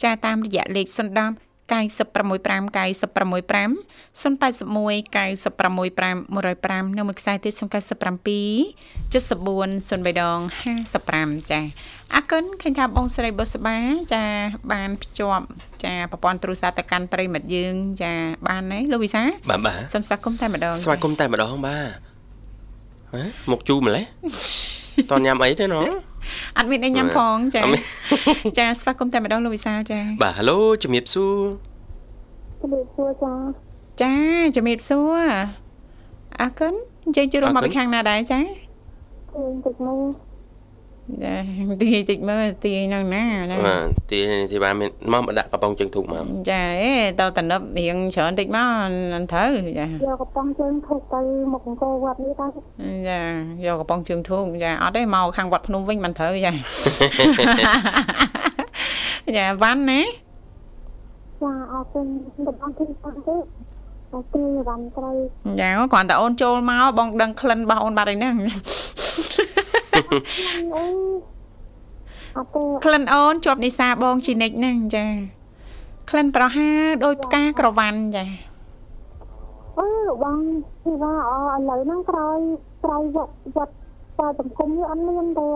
[0.04, 3.71] ចាតាមរយៈលេខ010 965 965
[4.15, 4.88] 081
[5.34, 7.60] 965 105នៅមួយខ្សែទៀត097
[9.12, 10.39] 74 03ដង
[10.95, 11.62] 55ចា
[12.15, 13.77] អរគុណឃើញថាបងស្រីបុស្បា
[14.13, 14.23] ចា
[14.71, 15.45] បានភ្ជាប់
[15.84, 18.13] ចាប្រព័ន្ធទូរស័ព្ទទៅកាន់ប្រិមិត្តយើង ចា
[18.47, 22.07] បានហើយលោកវិសាបាទបាទសូមស្វាគមន៍តែម្ដងស្វាគមន៍តែម្ដងបាទហ៎
[23.52, 24.06] មកជូរម្លេះ
[25.12, 25.86] តញ៉ាំអីទេណោះ
[26.58, 27.62] អត់មានអីញ៉ាំផងចា
[28.58, 31.38] ចាស្វាគមន៍តែម្ដងលោកវិសាលចាបាទហៅឡូជំរាបសួរ
[32.62, 33.34] ជំរាបសួរចា
[34.02, 34.13] ចា
[34.56, 35.20] ជំរាបសួរ
[36.41, 36.74] អរគុណ
[37.08, 38.39] និយាយជួបមកពីខាងណាដែរចា
[39.36, 39.88] អឺតិចម
[41.08, 41.34] កចា
[41.82, 44.20] ទីតិចមើលទីហ្នឹងណាណាបាទទី
[44.52, 52.48] ទីបានមានមកបដាក់កំប៉ុងជើងធូបមកចាអេតតំណឹបរៀងច្រើនតិចមកអត់ត្រូវចាយកកំប៉ុងជើងធូបទៅមុខអង្គរវត្តនេះតា
[53.10, 53.22] ចា
[53.65, 56.52] យកកំប៉ុងជើងធូបចាអត់ទេមកខាងវត្តភ្នំវិញមិនត្រូវចា
[59.38, 60.02] ចាវ៉ាន់ណា
[61.41, 62.06] ចាអរគុណ
[62.46, 62.88] បងអរគុណ
[64.12, 65.15] បងទេអូខេវ៉ាន់ត្រូវ
[65.60, 68.36] ចាគ្រាន់តែអូនចូលមកបងដឹងក្លិនរបស់អូនបាត់ហើយហ្នឹង
[72.38, 75.06] អត់ទេក្លិនអូនជាប់នេសាបងជីនិចហ្នឹងចា
[76.10, 76.70] ក្លិនប្រហា
[77.04, 78.26] ដោយផ្កាក្រវ៉ាន់ចា
[79.78, 79.89] អឺ
[80.24, 80.39] បង
[80.86, 82.38] ទីថាអឥឡូវហ្នឹងក្រោយ
[82.84, 83.74] ក្រោយវត្តវត្ត
[84.20, 85.48] តែសង្គមនេះអត់មានទេ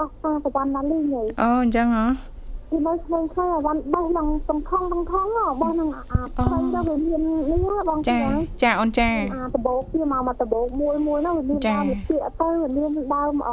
[0.00, 2.29] អស់ការប្រវត្តិណាលីងអូអញ្ចឹងហ៎
[2.70, 5.24] ពីមើលឆ្ងាយឆ្ងាយអាវ៉ាន់បោះនឹងសំខំសំខំ
[5.60, 8.18] បោះនឹងអាផ្សេងទៅវាមាននេះបងចា
[8.62, 13.50] ចាអូនចាអាដបោកវាមកមកដបោកមួយមួយនោះវាមានដើមពាកទៅវាមានដើមអ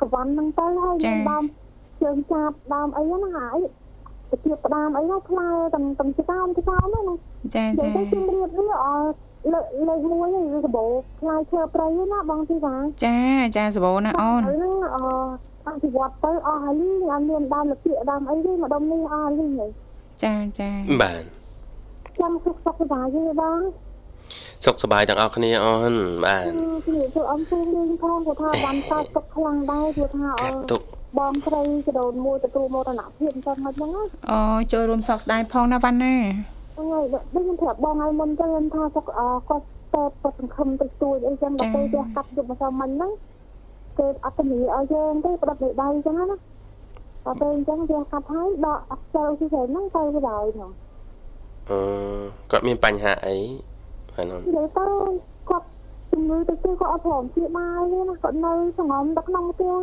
[0.00, 1.44] កវ៉ាន់ហ្នឹងទៅហើយមានដើម
[2.02, 3.58] ជើងចាប់ដើមអីហ្នឹងហើយ
[4.30, 7.06] ទៅទៀតផ្ដើមអីហ្នឹងផ្លែទាំងទាំងចោមចោមហ្នឹង
[7.54, 8.86] ចាចាទៅជំរាបវាអ
[9.52, 13.18] លើលើកមួយវាដបោកផ្លែឈើព្រៃណាបងទីថាចា
[13.56, 14.98] ចាសបោណាអូនហ្នឹងអ
[15.68, 19.70] អភិវឌ្ឍទៅអស់ហើយលីងអត់មានដើមលពាកដើមអីទេម្ដុំនេះអស់លីងហើយ
[20.24, 20.70] ចាចា
[21.02, 21.22] បាទ
[22.20, 23.60] ចាំសុខសុខសប្បាយទេបង
[24.64, 25.94] សុខសប្បាយទាំងអស់គ្នាអូន
[26.24, 26.44] បាទ
[26.86, 30.50] គឺទៅអំពូលេងផងគាត់ថាបានតទុកខ្លាំងដែរគាត់ថាអឺ
[31.18, 33.92] បងស្រីចដូនមួយទទួលមរណភាពអញ្ចឹងមកហ្នឹង
[34.30, 34.40] អូ
[34.72, 36.16] ចូលរួមសោកស្ដាយផងណាវ៉ាន់ណា
[36.74, 43.12] ហ្នឹងហើយដូចខ្ញុំប្រាប់បងឲ្យមុនចឹងថាសុខគាត់តែគាត់សង្ឃឹមទៅទួយអីចឹងដល់ពេលផ្ទះកាត់យប់ម្សិលមិញហ្នឹង
[44.00, 50.70] គេអត់ជំនាញឲ្យយើងទេផ្ដិតលើដៃអញ្ចឹងណាដល់ពេលអញ្ចឹងវាកាត់ហើយដកអត់ចូលទីស្រែហ្នឹងទៅទៅដល់ហ្នឹង
[51.70, 51.80] អឺ
[52.50, 53.36] គាត់មានបញ្ហាអី
[54.10, 54.86] បាទនិយាយទៅ
[55.48, 55.66] គាត់
[56.12, 59.74] ជំងឺទៅគឺគាត់អត់ព្រមជាបាយទេណាគាត់នៅសងំទៅក្នុងផ្ទះ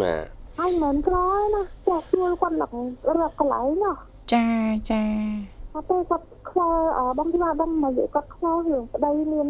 [0.00, 0.24] បាទ
[0.58, 2.70] ហើយមិនក្រោយណាចាក់ជួលគាត់លឹក
[3.18, 3.92] រកកន្លែងណា
[4.34, 4.46] ចា
[4.90, 5.04] ចា
[5.74, 6.80] អត់ទេគាត់ខ្វល់
[7.18, 9.48] បងថាបងមកគាត់ខ្វល់រឿងប្តីមាន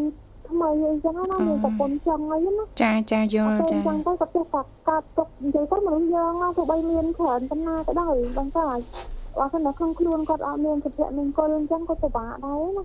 [0.51, 12.85] ថ្មីអីចឹងណាមានប្រពន្ធចឹងអីណាចាចាយល់ចាចឹងទៅក៏ផ្ទះកាត់ទុកនិយាយទៅមនុស្សយើងទោះបីមានច្រើនប៉ុណ្ណាក៏ដោយបងថាអត់នៅក្នុងខ្លួនគាត់អត់មានសុភមង្គលអញ្ចឹងក៏ពិបាកដែរណា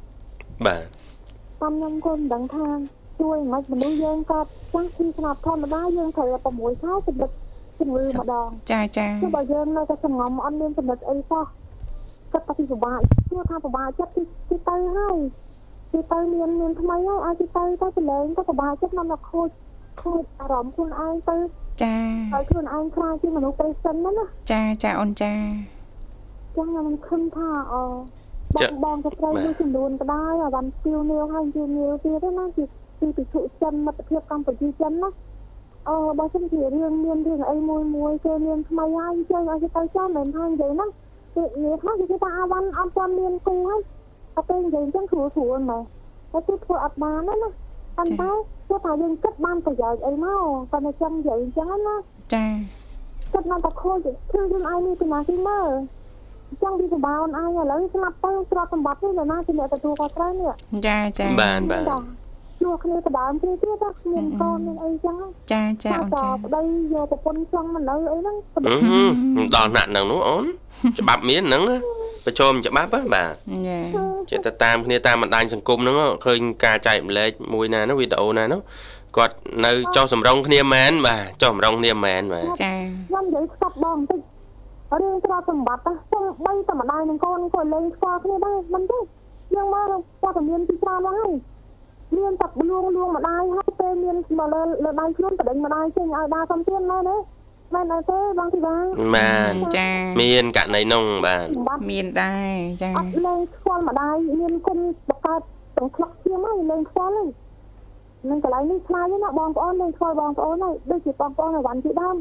[0.65, 0.84] បាទ
[1.62, 2.67] តាមខ្ញុំក៏មិនដឹងថា
[3.21, 7.34] ជួយមិនមនុស្សយើងក៏ចាស់ពីស្នាប់ធម្មតាយើងត្រូវ6ខែសម្រាប់
[7.80, 11.45] ជំងឺម្ដងចាចាគឺបើយើងនៅតែសងំអត់មានចំណុចអីសោះ
[12.32, 14.24] គាត់តែពិបាកគឺថាពិបាកចិត្តទី
[14.67, 15.17] ទៅហើយ
[15.92, 19.50] ទីទៅមានមានថ្មីហើយអាចទីទៅទៅប្រឡែងទៅពិបាកចិត្តនាំមកខូច
[20.02, 21.38] ខូចអារម្មណ៍ខ្លួនឯងទៅ
[21.84, 21.96] ចា
[22.34, 25.34] ហើយខ្លួនឯងខ្លាចជាមនុស្សទៅសិនណាចាចាអូនចា
[26.56, 27.84] ចឹងខ្ញុំខឹងថាអូ
[28.56, 32.64] បងបងក៏ត្រូវមួយចំនួនក៏ដែរអាវ៉ាន់ស្ទៀវនាវហើយជានាវទៀតណាជា
[33.00, 35.10] ពីពិភពចិនមិត្តភាពកម្ពុជាចិនណា
[35.90, 40.88] អូបើសិនជារឿងមានរឿងអីមួយមួយគេមានថ្មីហើយជើងឲ្យគេទៅចាំមិនថានិយាយណា
[41.36, 43.82] គេនិយាយថាគេថាអាវ៉ាន់អត់ទាន់មានគូហើយ
[44.36, 45.84] តែពេលនិយាយអញ្ចឹងគ្រួស្រួលម៉េច
[46.32, 47.50] តែគេធ្វើអត់បានណាណា
[47.98, 48.30] ប៉ុន្តែ
[48.70, 50.41] គាត់ថាយើងគិតបានប្រយោជន៍អីមក
[50.72, 51.96] ប៉ុន្តែចឹងនិយាយអញ្ចឹងណា
[52.34, 52.46] ចា
[53.34, 55.70] គិតមកតែខូចគឺយើងឲ្យនេះពីណាគេមើល
[56.62, 60.52] ចឹងពីសម្បោនអញឥឡូវស្លាប់ទៅទ្រព្យសម្បត្តិនេះណាជាអ្នកទទួលខុសត្រូវនេះ
[60.88, 61.84] ចាចាបានបាន
[62.62, 65.17] ជួគ្នាដដើមគ្នាទៀតគ្មានកូនមានអីចឹង
[65.52, 66.62] ចាចាអូនចាប្តី
[66.94, 68.36] យកប្រពន្ធចង់មកនៅអីហ្នឹង
[69.56, 70.44] ដល់ណាក់ហ្នឹងនោះអូន
[71.00, 71.63] ច្បាប់មានហ្នឹង
[72.26, 73.34] ប្រជុំច្បាប់បាទ
[74.30, 78.62] ចេះតែតាមគ្នាតាមបណ្ដាញសង្គមហ្នឹងឃើញការចែកម្លែកមួយណានោះវីដេអូណានោះ
[79.18, 82.74] គាត់នៅចោះសម្រងគ្នាមែនបាទចោះសម្រងគ្នាមែនបាទចា
[83.10, 84.20] ខ្ញុំនិយាយស្កាប់បងបន្តិច
[85.02, 89.00] រឿងទ្រព្យសម្បត្តិហ្នឹងបីតែម្ដាយនឹងកូនក៏លេងស្គាល់គ្នាដែរមិនទេ
[89.56, 89.86] យើងមក
[90.22, 91.34] ព័ត៌មានពីច្រើនមកហើយ
[92.18, 97.10] មានតែលួងលួងម្ដាយហើយពេលមានមកលើលើដៃខ្លួនបដិញម្ដាយចេញឲ្យដើរសំទៀនមែន
[97.74, 98.76] ទេមែនអត់ទេបងទីបា
[99.16, 99.90] បានចា
[100.22, 102.54] មានករណីនោះបាទបាត់មានដែរ
[102.84, 104.80] ចាអត់លេងខ្វល់ម្ដាយមានគុណ
[105.10, 105.42] បកើត
[105.78, 107.30] ទាំងខ្លក់ជាងហើយលេងខ្វល់ហើយ
[108.30, 112.16] នឹងកន្លែងនេះឆ្ងាយណាបងប្អូនលេងខ្វល់បងប្អូនហើយដូចជាបងប្អូនអាវ៉ាន់ពីដើម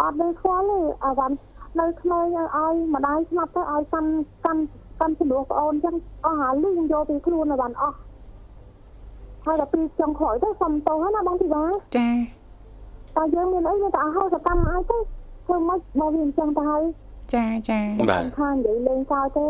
[0.00, 1.34] អត់លេងខ្វល់ទេអាវ៉ាន់
[1.80, 4.10] នៅក្មេងឲ្យម្ដាយស្លាប់ទៅឲ្យកាន់
[4.44, 4.62] កាន់
[5.00, 7.96] កាន់ជំនួសប្អូនចឹងអស់ហើយលឺយកពីខ្លួនអាវ៉ាន់អស់
[9.46, 11.64] ហើយដល់ពេលចុងក្រោយទៅសុំតោះណាបងទីបា
[11.96, 12.08] ចា
[13.16, 14.98] តែយើងមានអីយើងតែអស់សកម្មឲ្យទៅ
[15.46, 16.82] ធ្វើម៉េចបើវាអញ្ចឹងទៅហើយ
[17.34, 19.46] ចាចាបាទខាងនិយាយលេងសើចទេ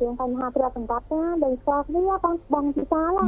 [0.00, 3.24] រឿងបញ្ហាព្រះសម្បត្តិណាលេងស្គាល់គ្នាបងបងពិសាឡាហឹ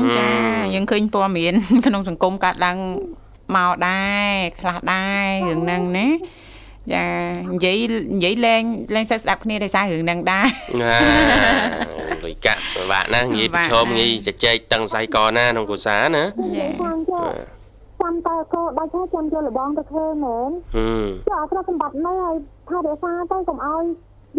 [0.00, 0.28] មចា
[0.74, 1.54] យើងឃើញព័ត៌មាន
[1.86, 2.78] ក្នុងសង្គមកើតឡើង
[3.56, 6.08] មកដែរខ្លះដែររឿងហ្នឹងណា
[6.94, 7.06] ចា
[7.52, 7.78] និយាយ
[8.14, 8.62] និយាយលេង
[8.94, 10.48] លេងសើចស្ដាប់គ្នាដោយសាររឿងហ្នឹងដែរ
[10.82, 10.96] ណា
[12.24, 16.24] លុយកាក់ពិបាកណាស់ងាយពិបាប្រកឈមងាយជជែកតឹងសៃកណាក្នុងគ្រួសារណា
[16.82, 17.57] ខាងចា
[18.00, 22.34] ចាំតែក៏ដាច់ថាចាំយកលបងទៅធ្វើមែនហឹមចុះអត់ត្រូវសម្បត្តិនៅឲ្យ
[22.68, 23.84] ថារក្សាទៅកុំឲ្យ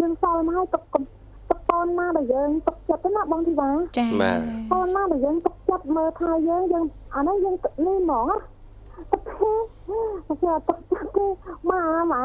[0.00, 4.38] យើងសល់មកឲ្យទុកទុកកូនណាដែលយើងទុកចិត្តណាបងធីវ៉ាចាបាទ
[4.72, 8.36] កូនណាដែលយើងទុកចិត្តមើលថែយើងយើងអានេះយើងនេះហ្មងណា
[9.12, 9.52] ទុកទេ
[10.42, 11.26] គេទុកចិត្តទេ
[11.70, 12.22] ម៉ែម៉ែ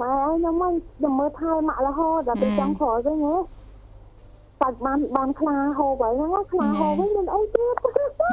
[0.00, 3.34] ម៉ែឲ្យខ្ញុំមកខ្ញុំមើលថែម៉ាក់រហូតដល់ពេលចង់ក្រោយវិញហ៎
[4.62, 7.74] សាច់បានបានខ្លាហូបហើយហ្នឹងខ្លាហូបវិញមានអីទៀត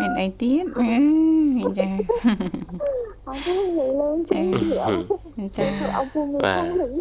[0.02, 1.88] មានអីទៀតអឺចា
[3.28, 4.40] អត់ទេនិយាយលេងចា
[5.58, 5.66] ចា
[5.98, 6.92] អពុំមិនផងលេង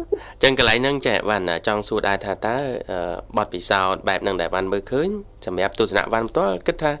[0.43, 2.57] ចឹងកន្លែងហ្នឹងចាបានចង់សួរដែរថាតើ
[2.91, 2.99] អឺ
[3.37, 5.07] បទពិសោធន៍បែបហ្នឹងដែលបានមើលឃើញ
[5.45, 6.93] សម្រាប់ទស្សនៈបានផ្ទាល់គិតថា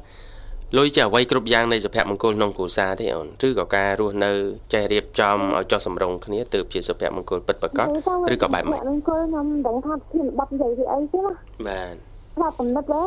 [0.77, 4.31] លុយជាអ្វីគ្រប់យ៉ាងនៃសុភមង្គលក្នុងគ្រួសារទេអូនឬក៏ការរស់នៅ
[4.73, 7.87] ចេះរៀបចំឲ្យចុះសម្រុងគ្នាទើបជាសុភមង្គលពិតប្រាកដ
[8.33, 11.31] ឬក៏បែបម៉េចហ្នឹងគាត់ខ្ញុំមិនដឹងថាធានបត់និយាយពីអីទេណា
[11.67, 12.08] បាទ
[12.41, 13.01] ថាកំណត់ទេ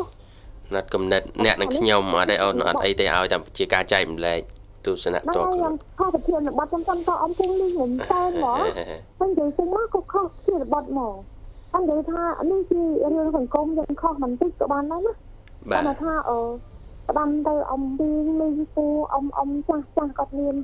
[0.74, 4.40] ណាត់កំណត់អ្នកនិងខ្ញុំអត់ទេអូនអត់អីទេឲ្យតែជាការចែកម្លែក
[4.86, 8.58] ទស្សនៈហ្នឹងតហើខ្លួនយខ្ញុំខុសប្រធានបត់ខ្ញុំតាមតអំពុងនេះខ្ញុំតែហ្មង
[9.16, 11.14] ខ្ញុំនិយាយចឹងមកក៏ខុសធានបត់មក
[11.74, 12.82] អញ្ចឹងថានេះជា
[13.14, 15.12] រឿងសង្គមយើងខុសបន្តិចក៏បានដែរណា
[15.70, 16.38] បាទគាត់ថាអឺ
[17.08, 20.54] ផ្ដាំទៅអំពីនេះពូអ៊ំអ៊ំចាស់ចាស់គាត់មាន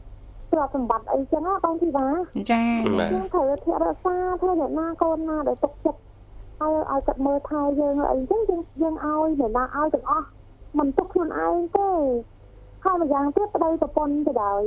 [0.53, 2.07] ទ្រព្យសម្បត្តិអីចឹងណាបងធីវ៉ា
[2.51, 2.63] ចា
[2.99, 6.01] បាទយើងត្រូវធិរក្សាធ្វើអ្នកណាកូនណាដែលទុកចិត្ត
[6.63, 10.27] ឲ្យឲ្យគាត់មើលថែយើងអីចឹងយើងយើងឲ្យអ្នកណាឲ្យទាំងអស់
[10.79, 11.91] មិនទុកខ្លួនឯងទេ
[12.85, 14.63] ហើយម្យ៉ាងទៀតប្តីប្រពន្ធទៅដោយ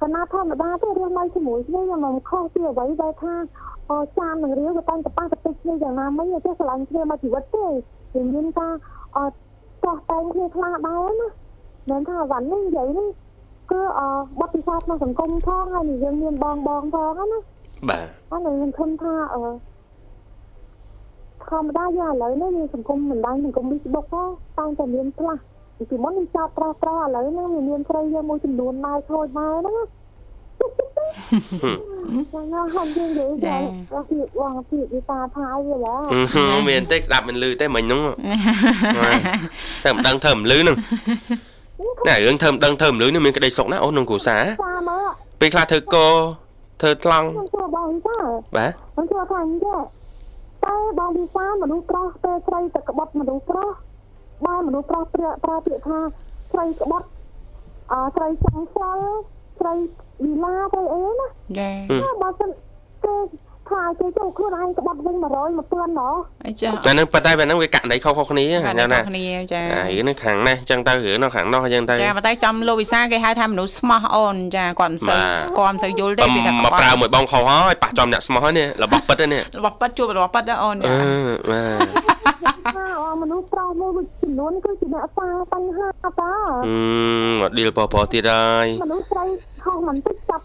[0.00, 3.34] គណៈធម្មតាទេរស់នៅជាមួយគ្នាយើងមិនខុសពីអ្វីដែលថា
[3.90, 7.66] អូចាននឹងរៀលក៏តែងតែប៉ះទៅគ្នាយ៉ាងណាមិញទេស្រឡាញ់គ្នាមកជីវិតទេ
[8.14, 8.74] យើងមានការ
[9.16, 9.36] អត់
[9.84, 11.28] តោះតែងគ្នាខ្លះដែរណា
[11.90, 13.08] មិនថាវ៉ាន់នេះនិយាយនេះ
[13.70, 14.00] គឺអ
[14.40, 17.38] បទពិសោធន៍ក្នុងសង្គមផងហើយយើងមានបងបងផងណា
[17.90, 19.42] បាទអត់នឹងខ្ញុំឃើញថាអឺ
[21.50, 24.28] ធម្មតាយើងឥឡូវនេះមានសង្គមបណ្ដាញសង្គម Facebook ហ្នឹង
[24.58, 25.36] តែងតែមានខ្លះ
[25.90, 29.84] ពីមុនខ្ញុំចោតប្រោះប្រោះឥឡូវហ្នឹងវាមានស្រីយើងមួយចំនួនដែរខូចដែរហ្នឹងណា
[32.32, 35.94] ចាហើយយើងនិយាយថាពីវងពីវិសាថាអីវាឡា
[36.70, 38.00] មានទេស្ដាប់មិនលឺទេមិញហ្នឹង
[39.84, 40.76] តែមិនដឹងធ្វើមិនលឺហ្នឹង
[42.08, 45.06] ណែរឿងធ្វើមិនដឹងធ្វើមិនលឺនេះមានក្តីសុខណាអូនក្នុងគ្រួសារសាមើល
[45.40, 45.96] ពេលខ្លះធ្វើក
[46.80, 48.18] ធ្វើថ្លង់ខ្ញុំជួយបងវិសា
[48.56, 49.82] បាទខ្ញុំជួយថាអញ្ចឹង
[50.64, 53.72] តែបងវិសាមនុស្សប្រុសពេលស្រីទៅក្បត់មនុស្សប្រុស
[54.46, 55.98] បើមនុស្សប្រុសប្រើប្រើពាក្យថា
[56.52, 57.06] ស្រីក្បត់
[57.92, 59.06] អស្រីចង់ខ្វល់
[59.58, 59.74] ស្រី
[60.24, 61.26] វិឡាទៅអីណា
[61.58, 61.70] ចា
[62.02, 62.50] តែបើសិន
[63.04, 63.14] គេ
[63.70, 66.14] ថាគេចូលខ្លួនឯងក្បត់វិញ100 1000ណោះ
[66.62, 81.00] ចាតែនឹងប៉ុន្តែពេលហ្នឹងវាករណីខុសៗគ្នាបាទយ៉ាងណាគ្នាចាអារឿងនេះខាងនេះចឹងទៅរឿងនោះខាងនោះចឹងទៅចាប៉ុន្តែចំលោកវិសាគេហៅថាមនុស្សស្មោះអូនចាគាត់មិនសូវបាទស្គាល់មិនសូវយល់ទេបើពីថាមកប្រើមួយបងខុសហើយប៉ះចំអ្នកស្មោះហើយនេះរបស់ពិតហ្នឹងនេះរបស់ប៉ិតជួបរបស់ប៉ិតណាអូនអឺចា
[81.50, 82.14] បាទ
[82.76, 83.90] ថាអមនុស្សប្រុសមួយ
[84.22, 85.86] ចំនួនគឺជាអ្នកសាបញ្ហា
[86.20, 86.32] តា
[86.66, 86.74] អឺ
[87.40, 89.24] មកឌីលប៉ប៉ទៀតហើយមនុស្សស្រី
[89.64, 90.44] ខុសមិនតិចចាប់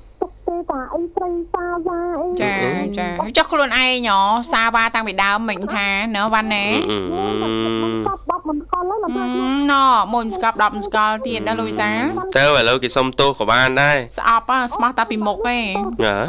[0.49, 2.53] ទុកទេតាអីស្រីសាវ៉ាអីចា
[2.97, 3.07] ចា
[3.37, 4.19] ចុះខ្លួនឯងហ៎
[4.51, 6.97] សាវ៉ាតាំងពីដើមមិញថាណ៎វ៉ាន់ណែអឺ
[7.41, 9.29] មិនស្កប់បបមិនស្គាល់ហើយអឺឡើយ
[9.71, 9.83] ណ៎
[10.13, 11.89] មួយមិនស្កប់10មិនស្កល់ទៀតណាលោកវិសា
[12.37, 15.59] ទៅឥឡូវគេសុំទោសក៏បានដែរស្អប់ហ៎ស្មោះតាពីមុខឯងហ៎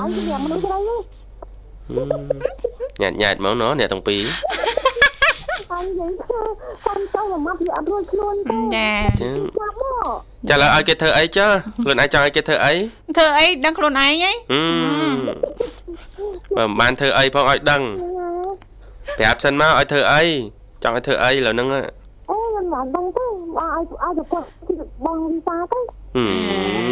[0.01, 0.79] ហើយជាមនុស្សស្រី
[3.03, 4.23] ញ៉ាត់ញ៉ាត់ហ្មងណអ្នកទាំងពីរ
[5.81, 6.41] ហើយនិយាយថា
[6.85, 8.91] តាមទៅមកវាអត់រួចខ្លួនទេចា
[9.21, 11.51] ចឹងចាប់មកចាឥឡូវឲ្យគេធ្វើអីចុះ
[11.83, 12.73] ខ្លួនឯងចង់ឲ្យគេធ្វើអី
[13.17, 14.33] ធ្វើអីដឹងខ្លួនឯងហីហឹ
[15.15, 15.19] ម
[16.57, 17.83] បើមិនបានធ្វើអីផងឲ្យដឹង
[19.19, 20.23] ប្រាប់សិនមកឲ្យធ្វើអី
[20.83, 21.83] ចង់ឲ្យធ្វើអីឥឡូវហ្នឹងហ៎
[22.31, 23.35] អូមិនបានដឹងទេឲ្យ
[23.69, 24.47] ឲ្យទៅគាត់
[25.05, 25.81] បងវិសាទៅ
[26.15, 26.25] ហឹ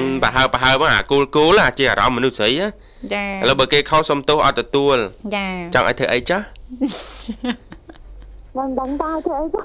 [0.06, 2.66] មប្រហើបប្រហើបមកអាគូលគូលអាជាអារម្មណ៍មនុស្សស្រីហ៎
[3.12, 4.96] ចាឥឡូវបើគេខុសសុំទោសអត់ទទួល
[5.36, 6.40] ចាចង់ឲ្យធ្វើអីចុះ
[8.58, 9.60] មិនដឹងតើធ្វើអីទៅ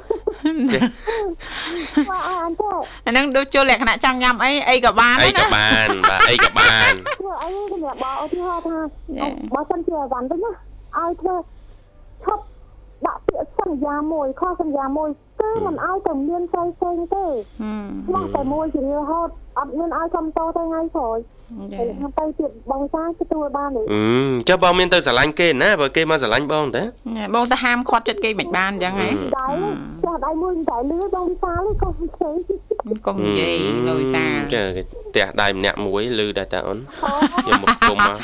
[0.74, 0.82] ចេះ
[2.10, 8.78] មកឲ្យអញ្ចឹងអាហ្នឹងដូចចូលលក្ខណៈចង់ញ៉ាំអីអីក៏បានអីដែរក៏ណាបានបាទអីក៏បានធ្វើអីសម្រាប់បងឧទាហរណ៍ថា
[9.18, 10.52] ចា៎បើសិនជាអវ៉ាន់ទៅណា
[10.98, 11.36] ឲ្យធ្វើ
[12.24, 12.44] ឈប់
[13.06, 17.26] ដាក់ពាក្យសន្យាមួយខុសសន្យាមួយគឺមិនឲ្យតែមានផ្សេងផ្សេងទេ
[17.62, 21.18] ហឹមខ្លះតែមួយជារហូតអត់មានឲ្យកំតទៅថ្ងៃក្រោយ
[21.72, 24.02] ចាហើយខាងទៅទៀតបងសាទទួលបានទេអឺ
[24.50, 26.84] ចុះបងមានទៅស្រឡាញ់គេណាបើគេមកស្រឡាញ់បងតើ
[27.36, 29.08] បងទៅហាមខាត់ចិត្តគេមិនបានអញ្ចឹងហ៎
[29.40, 29.48] ដៃ
[30.06, 32.34] ចាស់ដៃមួយតែលឺបងវិសាលក៏ផ្សេង
[33.08, 36.80] កុំនិយាយលោកវិសាចាគេផ្ទះដៃម្នាក់មួយលឺដែរតើអូន
[37.48, 38.18] យកមកគុំមក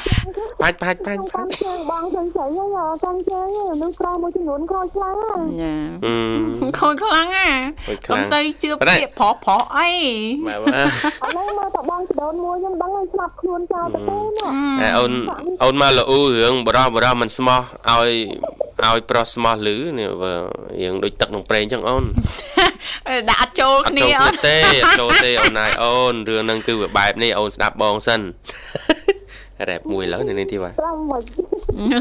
[0.61, 3.47] បាច់បាច់បាច់តាបាំច់ជើងបងចឹងស្អីហើយតាំងជើង
[3.81, 5.73] នោះក្រមួយចំនួនក្រោយខ្លាំងណាចា
[6.05, 7.51] អឺខូចខ្លាំងហ่ะ
[7.87, 9.89] ខូចខ្កុលាំងំសូវជឿប៉ុន្តែពាក្យប្រុសប្រុសអី
[10.47, 15.11] បាទបាទឥឡូវមើលតែបងចដូនមួយខ្ញុំដឹងហើយស្លាប់ខ្លួនចោលទៅទេនោះតែអូន
[15.63, 16.03] អូនមកលូ
[16.37, 18.11] រឿងបរោះបរោះមិនស្មោះឲ្យ
[18.85, 20.33] ឲ្យប្រុសស្មោះលឺនេះបើ
[20.83, 22.03] យើងដូចទឹកក្នុងប្រេងចឹងអូន
[23.29, 28.21] ដាក់អត់ចូលអត់គ្នាចូលអគ្នាត់ទេអត់ចូលទេអូនណាយអូនរឿងហ្នឹងគឺវាបែបនេះអូនស្ដាប់បងសិន
[29.69, 31.21] រ៉េបមួយឥឡូវនៅនេះទីបាទត្រង់មក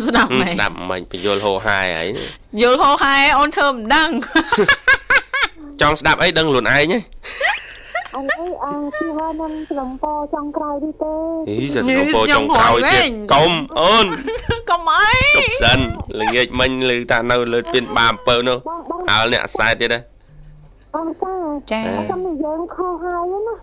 [0.06, 2.08] ស្ដាប់មែនស្ដាប់មិនបញ្យល់ហោហាយហើយ
[2.60, 4.08] យល់ហោហែអូនធ្វើមិនដឹង
[5.80, 6.78] ចង់ស្ដាប់អីដឹងខ្លួនឯងហ៎
[8.14, 11.14] អីអីអាទីហើយនឹងស្រំពចង់ក្រោយនេះទេ
[11.50, 14.06] អីសាស្ត្រពោចុងក្រោយទៀតកុំអូន
[14.70, 15.78] កុំអីជប់សិន
[16.20, 20.00] ល្ងាចមិញឮថានៅលើពៀនបាអំពើនោះបងបងហើលអ្នកខ្សែទៀតណា
[20.94, 21.34] បងតា
[21.72, 23.54] ចាចាំតែយើងខុសហើយណា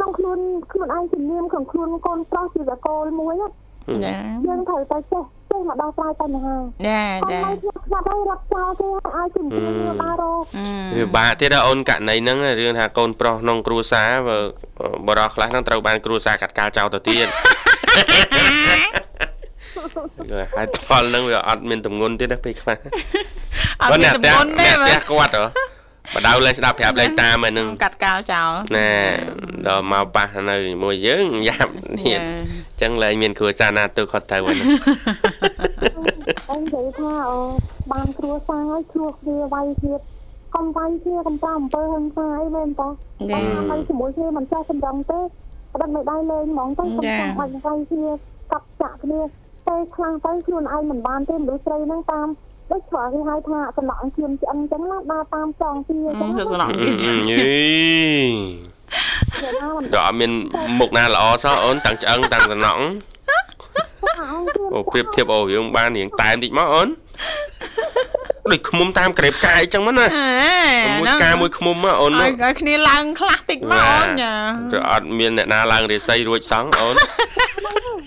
[0.00, 0.38] ក្នុងខ្លួន
[0.72, 3.48] ខ្លួនឯងជំនាញក្នុងខ្លួនកូនប្រុសជាតកូលមួយណា
[4.04, 4.14] ចា
[4.46, 10.42] យើងត្រូវតែចេះចេះមកដោះស្រាយបញ្ហាចាអត់ចាឲ្យស្ងាត់ស្ងាត់ឲ្យរត់ចោលទេឲ្យជំនាញមកដើររក
[10.96, 14.38] វាបាក់ទៀតណាអូនករណីហ្នឹងរឿងថាកូនប្រុសក្នុងគ្រួសារបើ
[15.08, 17.26] បរោះខ្លះហ្នឹងត្រូវបានគ្រួសារកាត់កាលចោលទៅទៀត
[20.30, 22.76] គឺហេតុផលហ្នឹងវាអត់មានតម្ងន់ទៀតណាពេលខ្លះ
[23.82, 25.69] អត់មានតំណទេអ្នកផ្ទះមើលគាត់ហ៎
[26.14, 28.90] បដៅលេងស្ដាប់ប្រាប់លេងតាមហ្នឹងកាត់កាលចោលណែ
[29.66, 34.56] ដល់មកប៉ះនៅជាមួយយើងយ៉ាប់នេះអញ្ចឹងលែងមានគ្រួសារណាទៅគាត់ទៅហ្នឹង
[36.50, 37.38] អញនិយាយថាអូ
[37.92, 39.94] បានគ្រួសារឲ្យឆ្លោះគ្នាវាយគ្នា
[40.54, 42.88] កុំវាយគ្នាកុំប្រអំពើហិង្សាអីមែនតើ
[43.30, 43.38] ចា
[43.70, 45.20] ហើយជាមួយគ្នាមិនចេះសម្រងទេ
[45.74, 48.10] ប្តឹងមិនដៃលេងហ្មងទៅកុំចាចាំបាច់វាយគ្នា
[48.52, 49.20] កាប់ចាក់គ្នា
[49.68, 52.28] តែខ្លាំងទៅខ្លួនឯងមិនបានទេមនុស្សស្រីហ្នឹងតាម
[52.70, 56.90] ដូចឆ្លោះគេហៅថាសំណក់ជឿនឆ្អឹងអញ្ចឹងណាដើរតាមចងទីអញ្ចឹងគឺណាស្នងយី
[59.42, 60.32] យ៉ាងណាមិនដល់អត់មាន
[60.80, 62.80] មុខណាល្អសោះអូនតាំងឆ្អឹងតាំងសំណក់
[64.02, 66.88] ថាអញជឿនអូប្រៀបធៀបអូរឿងបានរៀងតែមតិចមកអូន
[68.52, 74.32] ដូចឃុំតាមក្រេបកាយអញ្ចឹងមកណាអេមួយការមួយឃុំមកអូនឲ្យឲ្យគ្នាឡើងខ្លះតិចមកអូនចា
[74.72, 76.94] ទៅអត់មានអ្នកណាឡើងរាសីរួចសោះអូន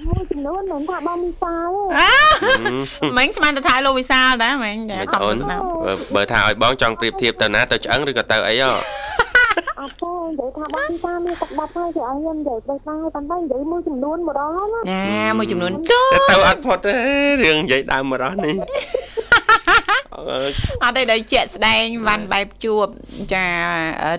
[0.09, 8.71] មួយចំនួនមិនថាបងមីសាទេអើមិញស្មានតែថាលោកវិសាលដែរមិញចាមិនខំអូនស្ដាប់បើបើថាឲ្យបងចង់ប្រៀបធៀបទៅណាទៅឆ្អឹងឬក៏ទៅអីហ៎
[9.81, 16.93] អត់ទេនិយាយថាបងមីសាមានទឹកដាប់ហើយគេឲ្យខ្ញុំនិយាយទៅដែរប៉ុន្តែនិយាយមួយចំនួនម្ដងណាណាមួយចំនួនទូតែទៅអត់ផុតទេ
[17.43, 18.55] រឿងនិយាយដើមមករស់នេះ
[20.31, 20.39] អើ
[20.83, 22.85] អត់ទេដល់ជាក់ស្ដែងវ៉ាន់បែបជួប
[23.33, 23.45] ចា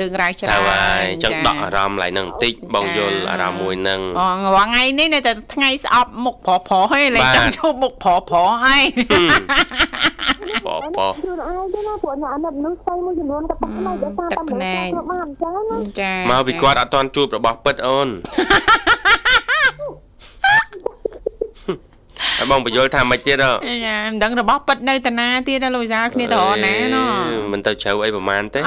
[0.01, 4.39] រឿងរ៉ាវច្ទៅរាហើយនអញ្ចឹងដកអារម្មណ៍ឡើងនឹងបន្តិចបងយល់អារម្មណ៍មួយនឹងអូង
[4.69, 8.83] ថ្ងៃនេះនៅតែថ្ងៃស្អប់មុខប្រុសប្រុសហើយលេងបាទចង់ជួបមុខប្រុសប្រុសហើយ
[10.67, 18.09] បបោខ្លួនឯងទេណាព្រោះអ្នកអាណិតមនុស្សស្អីមួយចំនួនក៏ទឹកផ្នែកដោយសារតែមនុស្សគាត់បានអញ្ចឹងណាចាមកពីគាត់អត់ទាន់ជួបរបស់ពិតអូន
[22.39, 23.51] ហើយបងបញ្យល់ថាមិនទៀតហ៎
[23.87, 27.11] ចាមិនដឹងរបស់ពិតនៅតាណាទៀតណាលោកវិសាលគ្នាទៅរកណាណោះ
[27.53, 28.61] មិនទៅជ្រៅអីប្រហែលទេ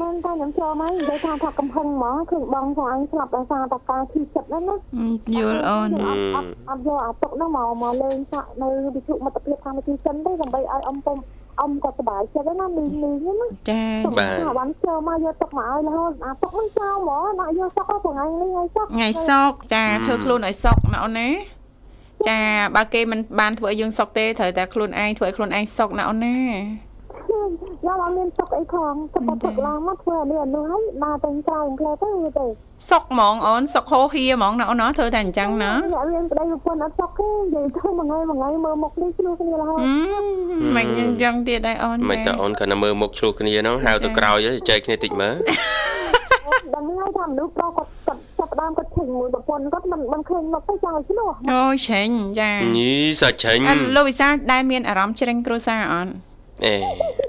[0.00, 4.76] មែនតែខ្ញុំចូលមកនិយាយថាថាកំហឹងហ្មងឃើញបងថាអញស្លាប់ដោយសារតែការឈឺចិត្តហ្នឹងណា
[5.38, 11.16] យល់អូនអត់អត់អត់យកអាទុកហ្នឹងមកមកលេងសាក់នៅវិទ្យុមិត្តភាពកម្មវិធីចិនទេដើម្បីឲ្យអ៊ំពុំ
[11.60, 13.82] អ៊ំគាត់សប្បាយចិត្តណាមីមីហ្នឹងណាចា
[14.18, 21.28] បាទថាបានចូលមកយកទុកមកឲ្យរហូតអាទុកហ្នឹងចោលហ្មងដាក់យកសក់ទៅថ្ងៃនេះហើយសក់ថ្ងៃសុកចាធ្វើខ្លួនឲ្យសុកណាអូនណា
[22.28, 22.40] ចា
[22.76, 26.36] បើគេមិនបានធ្វើឲ្យយើងសុកទេត្រូវតែខ្លួនឯងធ្វើឲ្យខ្លួនឯងសុកណាអូនណា
[27.30, 32.46] យកអត់មានទុកអីផងទៅបើទុកឡើងមកធ្វើឲ្យនេះអានោះហើយដើរទៅក្រៅផ្លែទៅវាទៅ
[32.90, 39.90] សុកហ្មងអូនសុកហោហៀហ្មងណាអូនណាធ្វើតែអញ្ចឹងណាអ្នករៀនប្តីប្រពន្ធអត់សុកទេនិយាយទៅមួយថ្ងៃមួយថ្ងៃមើលមុខនេះឆ្លោះគ្នារហូតអឺ
[40.76, 45.34] មិនអញ្ចឹងទៀតដែរអូនមិនតើអូនគាត់នៅមើលមុខឆ្លោះគ្នាហ្នឹងហៅទៅក្រោយទៅចែកគ្នាតិចមើល
[46.74, 52.08] ដឹងហើយថាមនុស្សប្រុសគាត់គាត់ចាប់ផ្ដើមគាត់ឈិញមួយប្រពន្ធគាត់មិនមិនឃើញមុខទេចង់ឲ្យឆ្លោះអូយឆេញ
[52.40, 56.12] ចាញីសាច់ច្រាញ់អត់លោកវិសាលដែលមានអារម្មណ៍ច្រេញគ្រួសារអត់
[56.64, 56.74] អេ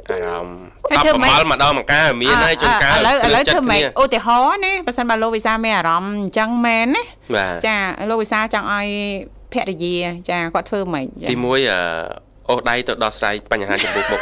[0.09, 0.57] អារម្មណ៍
[0.89, 7.03] ហើយអបធ្វើប្រម៉េចមល់ម្ដងម្កាលមានហើយជួនកាលឥឡូវឥឡូវចិត្តធ្វើម៉េចគ្នាឧទាហរណ៍ណាបើសិនបើលោកវិសាលមានអារម្មណ៍អញ្ចឹងមែនណា
[7.35, 7.75] បាទចា
[8.09, 8.85] លោកវិសាលចង់ឲ្យ
[9.53, 9.95] ភរិយា
[10.29, 11.79] ចាគាត់ធ្វើម៉េចចាទីមួយអឺ
[12.49, 14.19] អូសដៃទៅដោះស្រាយបញ្ហាចំពោះមុខ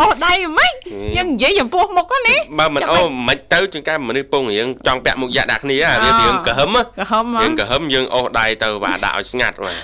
[0.00, 0.72] អូដៃមិន
[1.16, 9.78] យើងនិយាយចំពោះមុខណាបើមិនអូមិនទៅជាងការមនុស្សពងរៀងចង់ពាក់មុខយ៉ាដាក់គ្នាវារៀងក្រហឹមក្រហមរៀងក្រហឹមយើងអូសដៃទៅបាទដាក់ឲ្យស្ងាត់បាទ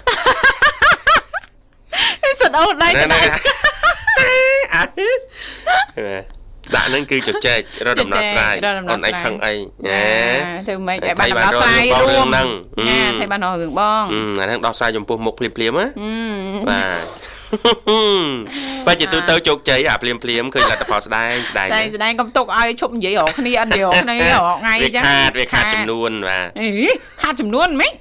[2.40, 3.30] សិតអូដៃណែទៅណែដៃអា
[6.74, 8.54] ដាក់ហ្នឹងគឺជជែករកដំណោះស្រាយ
[8.90, 9.54] អូនឯងខឹងអី
[9.86, 10.04] ណែ
[10.66, 12.42] ធ្វើម៉េចឲ្យបានដំណោះស្រាយរួមណា
[13.18, 17.31] thay បានរឿងបងអឺអាហ្នឹងដោះស្រាយចំពោះមុខភ្លាមភ្លាមៗណាអឺបាទ
[18.86, 26.68] បើជាទូទៅជោគជ័យអាភ្លាមភ្លាមឃើញលទ្ធផលស្ដែងស្ដែងតែស្ដែងកុំទុកឲ្យឈប់និយាយរកគ្នាអត់និយាយរកគ្នារកថ្ងៃវាអញ្ចឹងខាតវាខាតចំនួនបាទអី
[27.22, 27.92] ខាតចំនួនហ្មង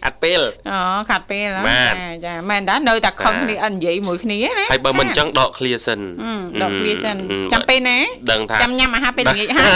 [0.00, 0.40] ខាតពេល
[0.70, 0.78] អូ
[1.10, 6.32] ខាតពេលហ៎បាទចាចាមែនតានៅតែខឹងគ្នាអត់និយាយមួយគ្នាណាហើយបើមិនអញ្ចឹងដក clear សិនអឺ
[6.62, 7.96] ដកគ្នាសិនអឺចាំពេលណា
[8.30, 9.70] ដឹងថាចាំញ៉ាំអាហារពេលល្ងាចហើយ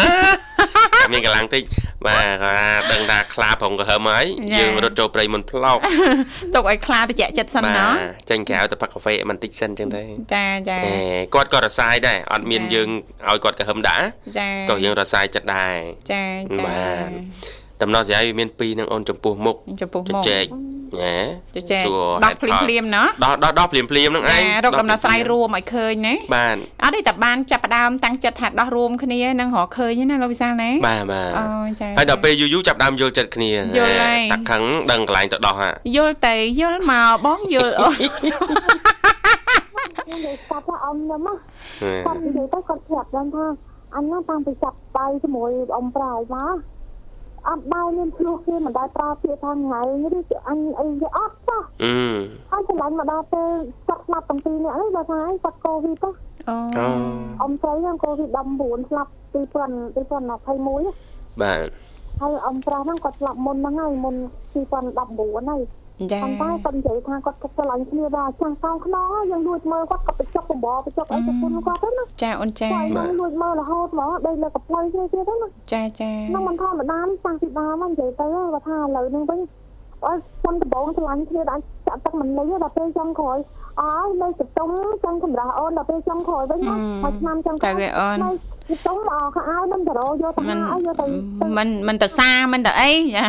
[1.13, 1.63] មានកម្លាំងតិច
[2.07, 2.57] បាទគាត់ថា
[2.93, 5.79] ដឹងថាខ្លាប្រងក្រហមហើយចាយើងរត់ចូលព្រៃមុនផ្លោក
[6.55, 10.03] ទុកឲ្យខ្លាត្រជាក់ចិត្តសិនបាណោះទចេញក្រៅទៅផឹកកាហ្វេបន្តិចសិនអញ្ចឹងទៅ
[10.35, 10.95] ចាចាអេ
[11.35, 12.89] គាត់ក៏រសាយដែរអត់មានចាយើង
[13.29, 14.05] ឲ្យគាត់ក្រហមដាក់
[14.39, 15.77] ចាក៏យើងរសាយចិត្តដែរ
[16.13, 16.25] ចា
[16.57, 17.11] ចាបាទ
[17.83, 20.47] ដំណោះស្រាយវាមានពីរនឹងអូនចំពោះមុខចំពោះជមកជែក
[21.03, 21.17] ណែ
[21.57, 31.45] ជជែកសួរដោះហេតុភ្លាមផលភ្លាមណោះដោះដោះដោះភ្លាមភ្លាមហ្នឹងឯចាងរកដំណោះស្រាយរួមឲ្យឃើញណាបាទអត់ទេតែបានចាប់ផ្ដើមតាំងចិត្តថាដោះរួមគ្នានឹងរកឃើញណាលោកវិសាលណាបាទបាទអូ
[31.81, 34.63] ចាហើយដល់ពេលយូរយូរចាប់ដើមយល់ចិត្តគ្នាយល់ហើយតាក់ខឹង
[34.93, 38.47] ដឹងកន្លែងទៅដោះហ่ะយល់ទៅយល់មកបងយល់អូនខ្ញុំ
[40.11, 41.35] និយាយស្ដាប់ថាអ៊ំខ្ញុំណា
[42.07, 43.47] គាត់និយាយទៅគាត់ប្រាប់ខ្ញុំថា
[43.97, 46.57] អញណាតាំងពីចាប់ដៃជាមួយអ៊ំប្រៅមក
[47.49, 49.81] អត់ដែរមានឆ្លោះគេមិនដែរប្រើពាក្យថាថ្ងៃ
[50.17, 50.19] ឬ
[50.49, 51.95] អញអីគេអត់ទេអឺ
[52.51, 53.51] ហើយឆ្លាញ់មកដល់ពេល
[53.89, 56.11] ចាប់ស្លាប់ទាំងពីរនាក់នេះបើថាឯងគាត់កូវីដទៅ
[56.49, 56.89] អូអូ
[57.41, 59.37] អ៊ំស្រីហ្នឹងកូវីដ19ស្លាប់2000
[59.97, 61.69] 2021បាទ
[62.21, 64.15] ហើយអ៊ំប្រុសហ្នឹងគាត់ស្លាប់មុនហ្នឹងហើយមុន
[64.55, 65.63] 2019ហើយ
[66.13, 79.41] ចាប៉ុន្តែគាត់និយាយថាគាត់គាត់ឆ្លាញ់គ្នាដល់ចាំងកោងខ្នងហើយយើងលួចមើលគាត់គាត់ទៅចុកបំបបចុកអីទៅពុនគាត់ទៅណាចាអូនចាគាត់យើងលួចមើលរហូតហ្មងដេកលើកផ្លូវគ្នាទៀតហ្នឹងណាចាចាហ្នឹងមិនធម្មតានេះតាំងពីដើមហ្នឹងនិយាយទៅគាត់ថាឥឡូវហ្នឹងវិញ
[80.05, 83.39] អើពុនដំបងឆ្លាញ់គ្នាដល់ចាក់ទឹកមិនលីដល់ពេលចុងក្រោយ
[83.83, 84.71] អើយនៅកតុង
[85.05, 91.07] ចង់សម្រាប់អូនដល់ពេលចុងក្រោយវិញណាមួយឆ្នាំចុងក្រោតែយវាអូននៅកតុងអខោមិនទៅរយកទៅមិនហើយយកទៅ
[91.59, 93.25] មិនមិនទៅសាមិនទៅអីចា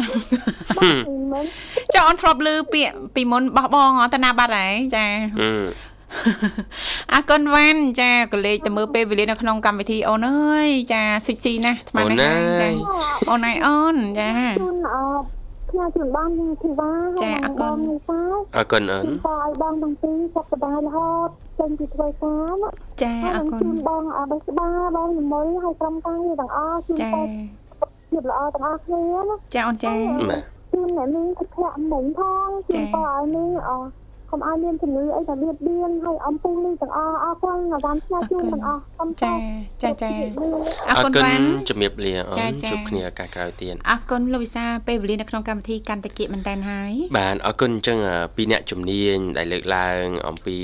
[1.34, 1.46] មិន
[1.94, 5.06] ចុះអូនធ្លាប់ឮពាក្យពីមុនបោះបងអត់ទៅណាបាត់ហើយចា
[5.42, 5.52] អឺ
[7.14, 12.70] អរគុណវ៉ាន់ចាក៏លេខទៅមើលពេលវេលានៅក្នុងកម្មវិធីអូនអើយចាស៊ីស៊ីណាស់ថ្មអូនណាណាស់ចា
[13.30, 14.98] អូនឯងអូនចាជូនអ
[15.78, 16.30] ផ្ញើជូនបាន
[16.62, 16.92] ធីវ៉ា
[17.24, 18.22] ចាអរគុណបងនេះតា
[18.56, 22.70] អរគុណអូនជូនតឲ្យបងទាំងពីរសុខសប្បាយរហូតចេញពីធ្វើការណា
[23.02, 27.28] ចាអរគុណជូនបងអបិស្បាបងជាមួយឲ្យក្រុមការងារទាំងអស់ជូនចាត
[28.12, 29.92] ភាពល្អទាំងអស់គ្នាណាចាអូនចា
[30.30, 33.82] បាទជូនអ្នកនាងទឹកធ្លាក់មិញផងជូនតឲ្យនាងអកុំ
[34.48, 39.34] ឲ្យមានជំងឺអីតែលៀបបៀនហើយអំពូលនេះទាំងអស់អរគុណអាបានផ្ញើជូនទាំងអស់សូមចា
[39.84, 40.10] ចាចា
[40.90, 50.58] អអររគុណគុណវ៉ាន់ជំរាបលាអូចានចាជួបគ្នាឱកាសក្រោយទៀតអរគុណលោកវិសាលពេលវេលានៅក្នុងកម្មវិធីកាន់តែគៀកមែនតើហើយ បាទអរគុណអញ្ចឹងអឺពីអ្នកជំនាញដែលលើកឡើងអំពី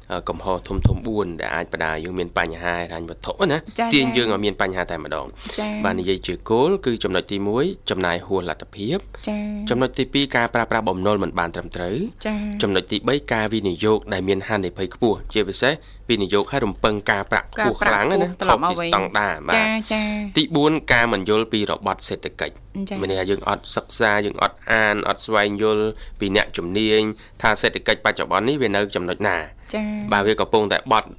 [0.29, 3.57] កំហុសធំធំ4ដែលអាចបដាយើងមានបញ្ហាហិរញ្ញវត្ថុណា
[3.93, 5.25] ទាញយើងឲ្យមានបញ្ហាតែម្ដង
[5.59, 8.97] ចាបាទនិយាយជាគោលគឺចំណុចទី1ចំណាយហួសលទ្ធភាព
[9.27, 9.37] ចា
[9.69, 15.73] ចំណុចទី2ការប្រើប្រាស់បំណុលមិនបានត្រឹមត្រូវចាចំណុចទី3ការវិនិយោគដែលមានហានិភ័យខ្ពស់ជាពិសេស
[16.09, 20.01] វិនិយោគឲ្យរំពឹងការប្រាក់ខ្ពស់ខ្លាំងណាត្រខុឡសប់មកពីវិញស្តង់ដារបាទចាចា
[20.37, 22.55] ទី4ការមិនយល់ពីរបត់សេដ្ឋកិច្ច
[22.89, 25.85] ចាមានន័យថាយើងអត់សិក្សាយើងអត់អានអត់ស្វែងយល់
[26.19, 27.01] ពីអ្នកជំនាញ
[27.41, 29.37] ថាសេដ្ឋកិច្ចបច្ចុប្បន្ននេះវានៅចំណុចណា
[29.73, 31.09] ចាបាទវាកំពុងតែបត់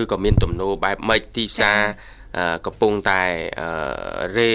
[0.00, 1.80] ឬក៏មានទំនោរបែបម៉េចទីផ្សារ
[2.38, 3.22] អឺកំពុងតែ
[3.60, 4.50] អឺរេ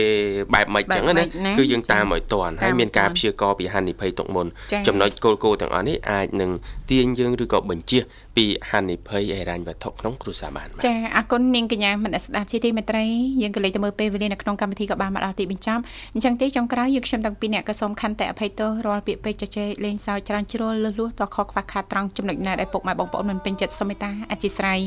[0.53, 6.51] បែបម៉េចចឹងបែបម៉េណាចណាគឺយើងតាមឲ្យតាន់ហើយតាមឲ្យមានការទាន់ព្យាករណ៍ពីហានិភ័យទុកមុនចា៎ចំណុចគោលគោលទាំងអស់នេះអាចនឹង
[6.91, 7.99] ទាញយើងឬក៏បញ្ជា
[8.37, 13.05] ពីហានិភ័យហិរញ្ញវត្ថុក្នុងគ្រួសារបានបាទចាអរគុណនាងកញ្ញាមនស្សស្ដាប់ជាទីមេត្រី
[13.41, 15.81] យើងក៏លេខទៅមើលពេលវេលានៅក្នុងកម្មវិធីក៏បានមកដល់ទីបញ្ចប់
[16.15, 24.79] អញ្ចឹងទេចុងក្រោយយើងខ្ញុំទាំងពីរអ្នកក៏សូមខន្តិអភ័យទោសរាល់ពាក្យពេចន៍ជជែកលេងសើចច្រើនជ្រុលលឺលួសតខខ្វះខាតត្រង់ចំណុចណាដែលពុកម៉ែបងប្អូនមិនពេញចិត្តសូមមេត្តាអធិស្ឋាន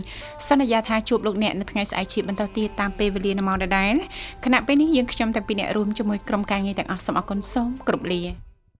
[0.48, 3.94] សន្យាថាជួបលោកអ្នកនៅថ្ងៃស្អែកជាបន្តទៀតតាមពេលវេលានៅម៉ោងដដែល
[4.44, 8.47] ខណៈពេលនេះយើងខ្ញុំទាំងពីរអ្នករួមជាមួយក្រុមការងារទាំងអស់សូមអរគុណសូមគោរពលា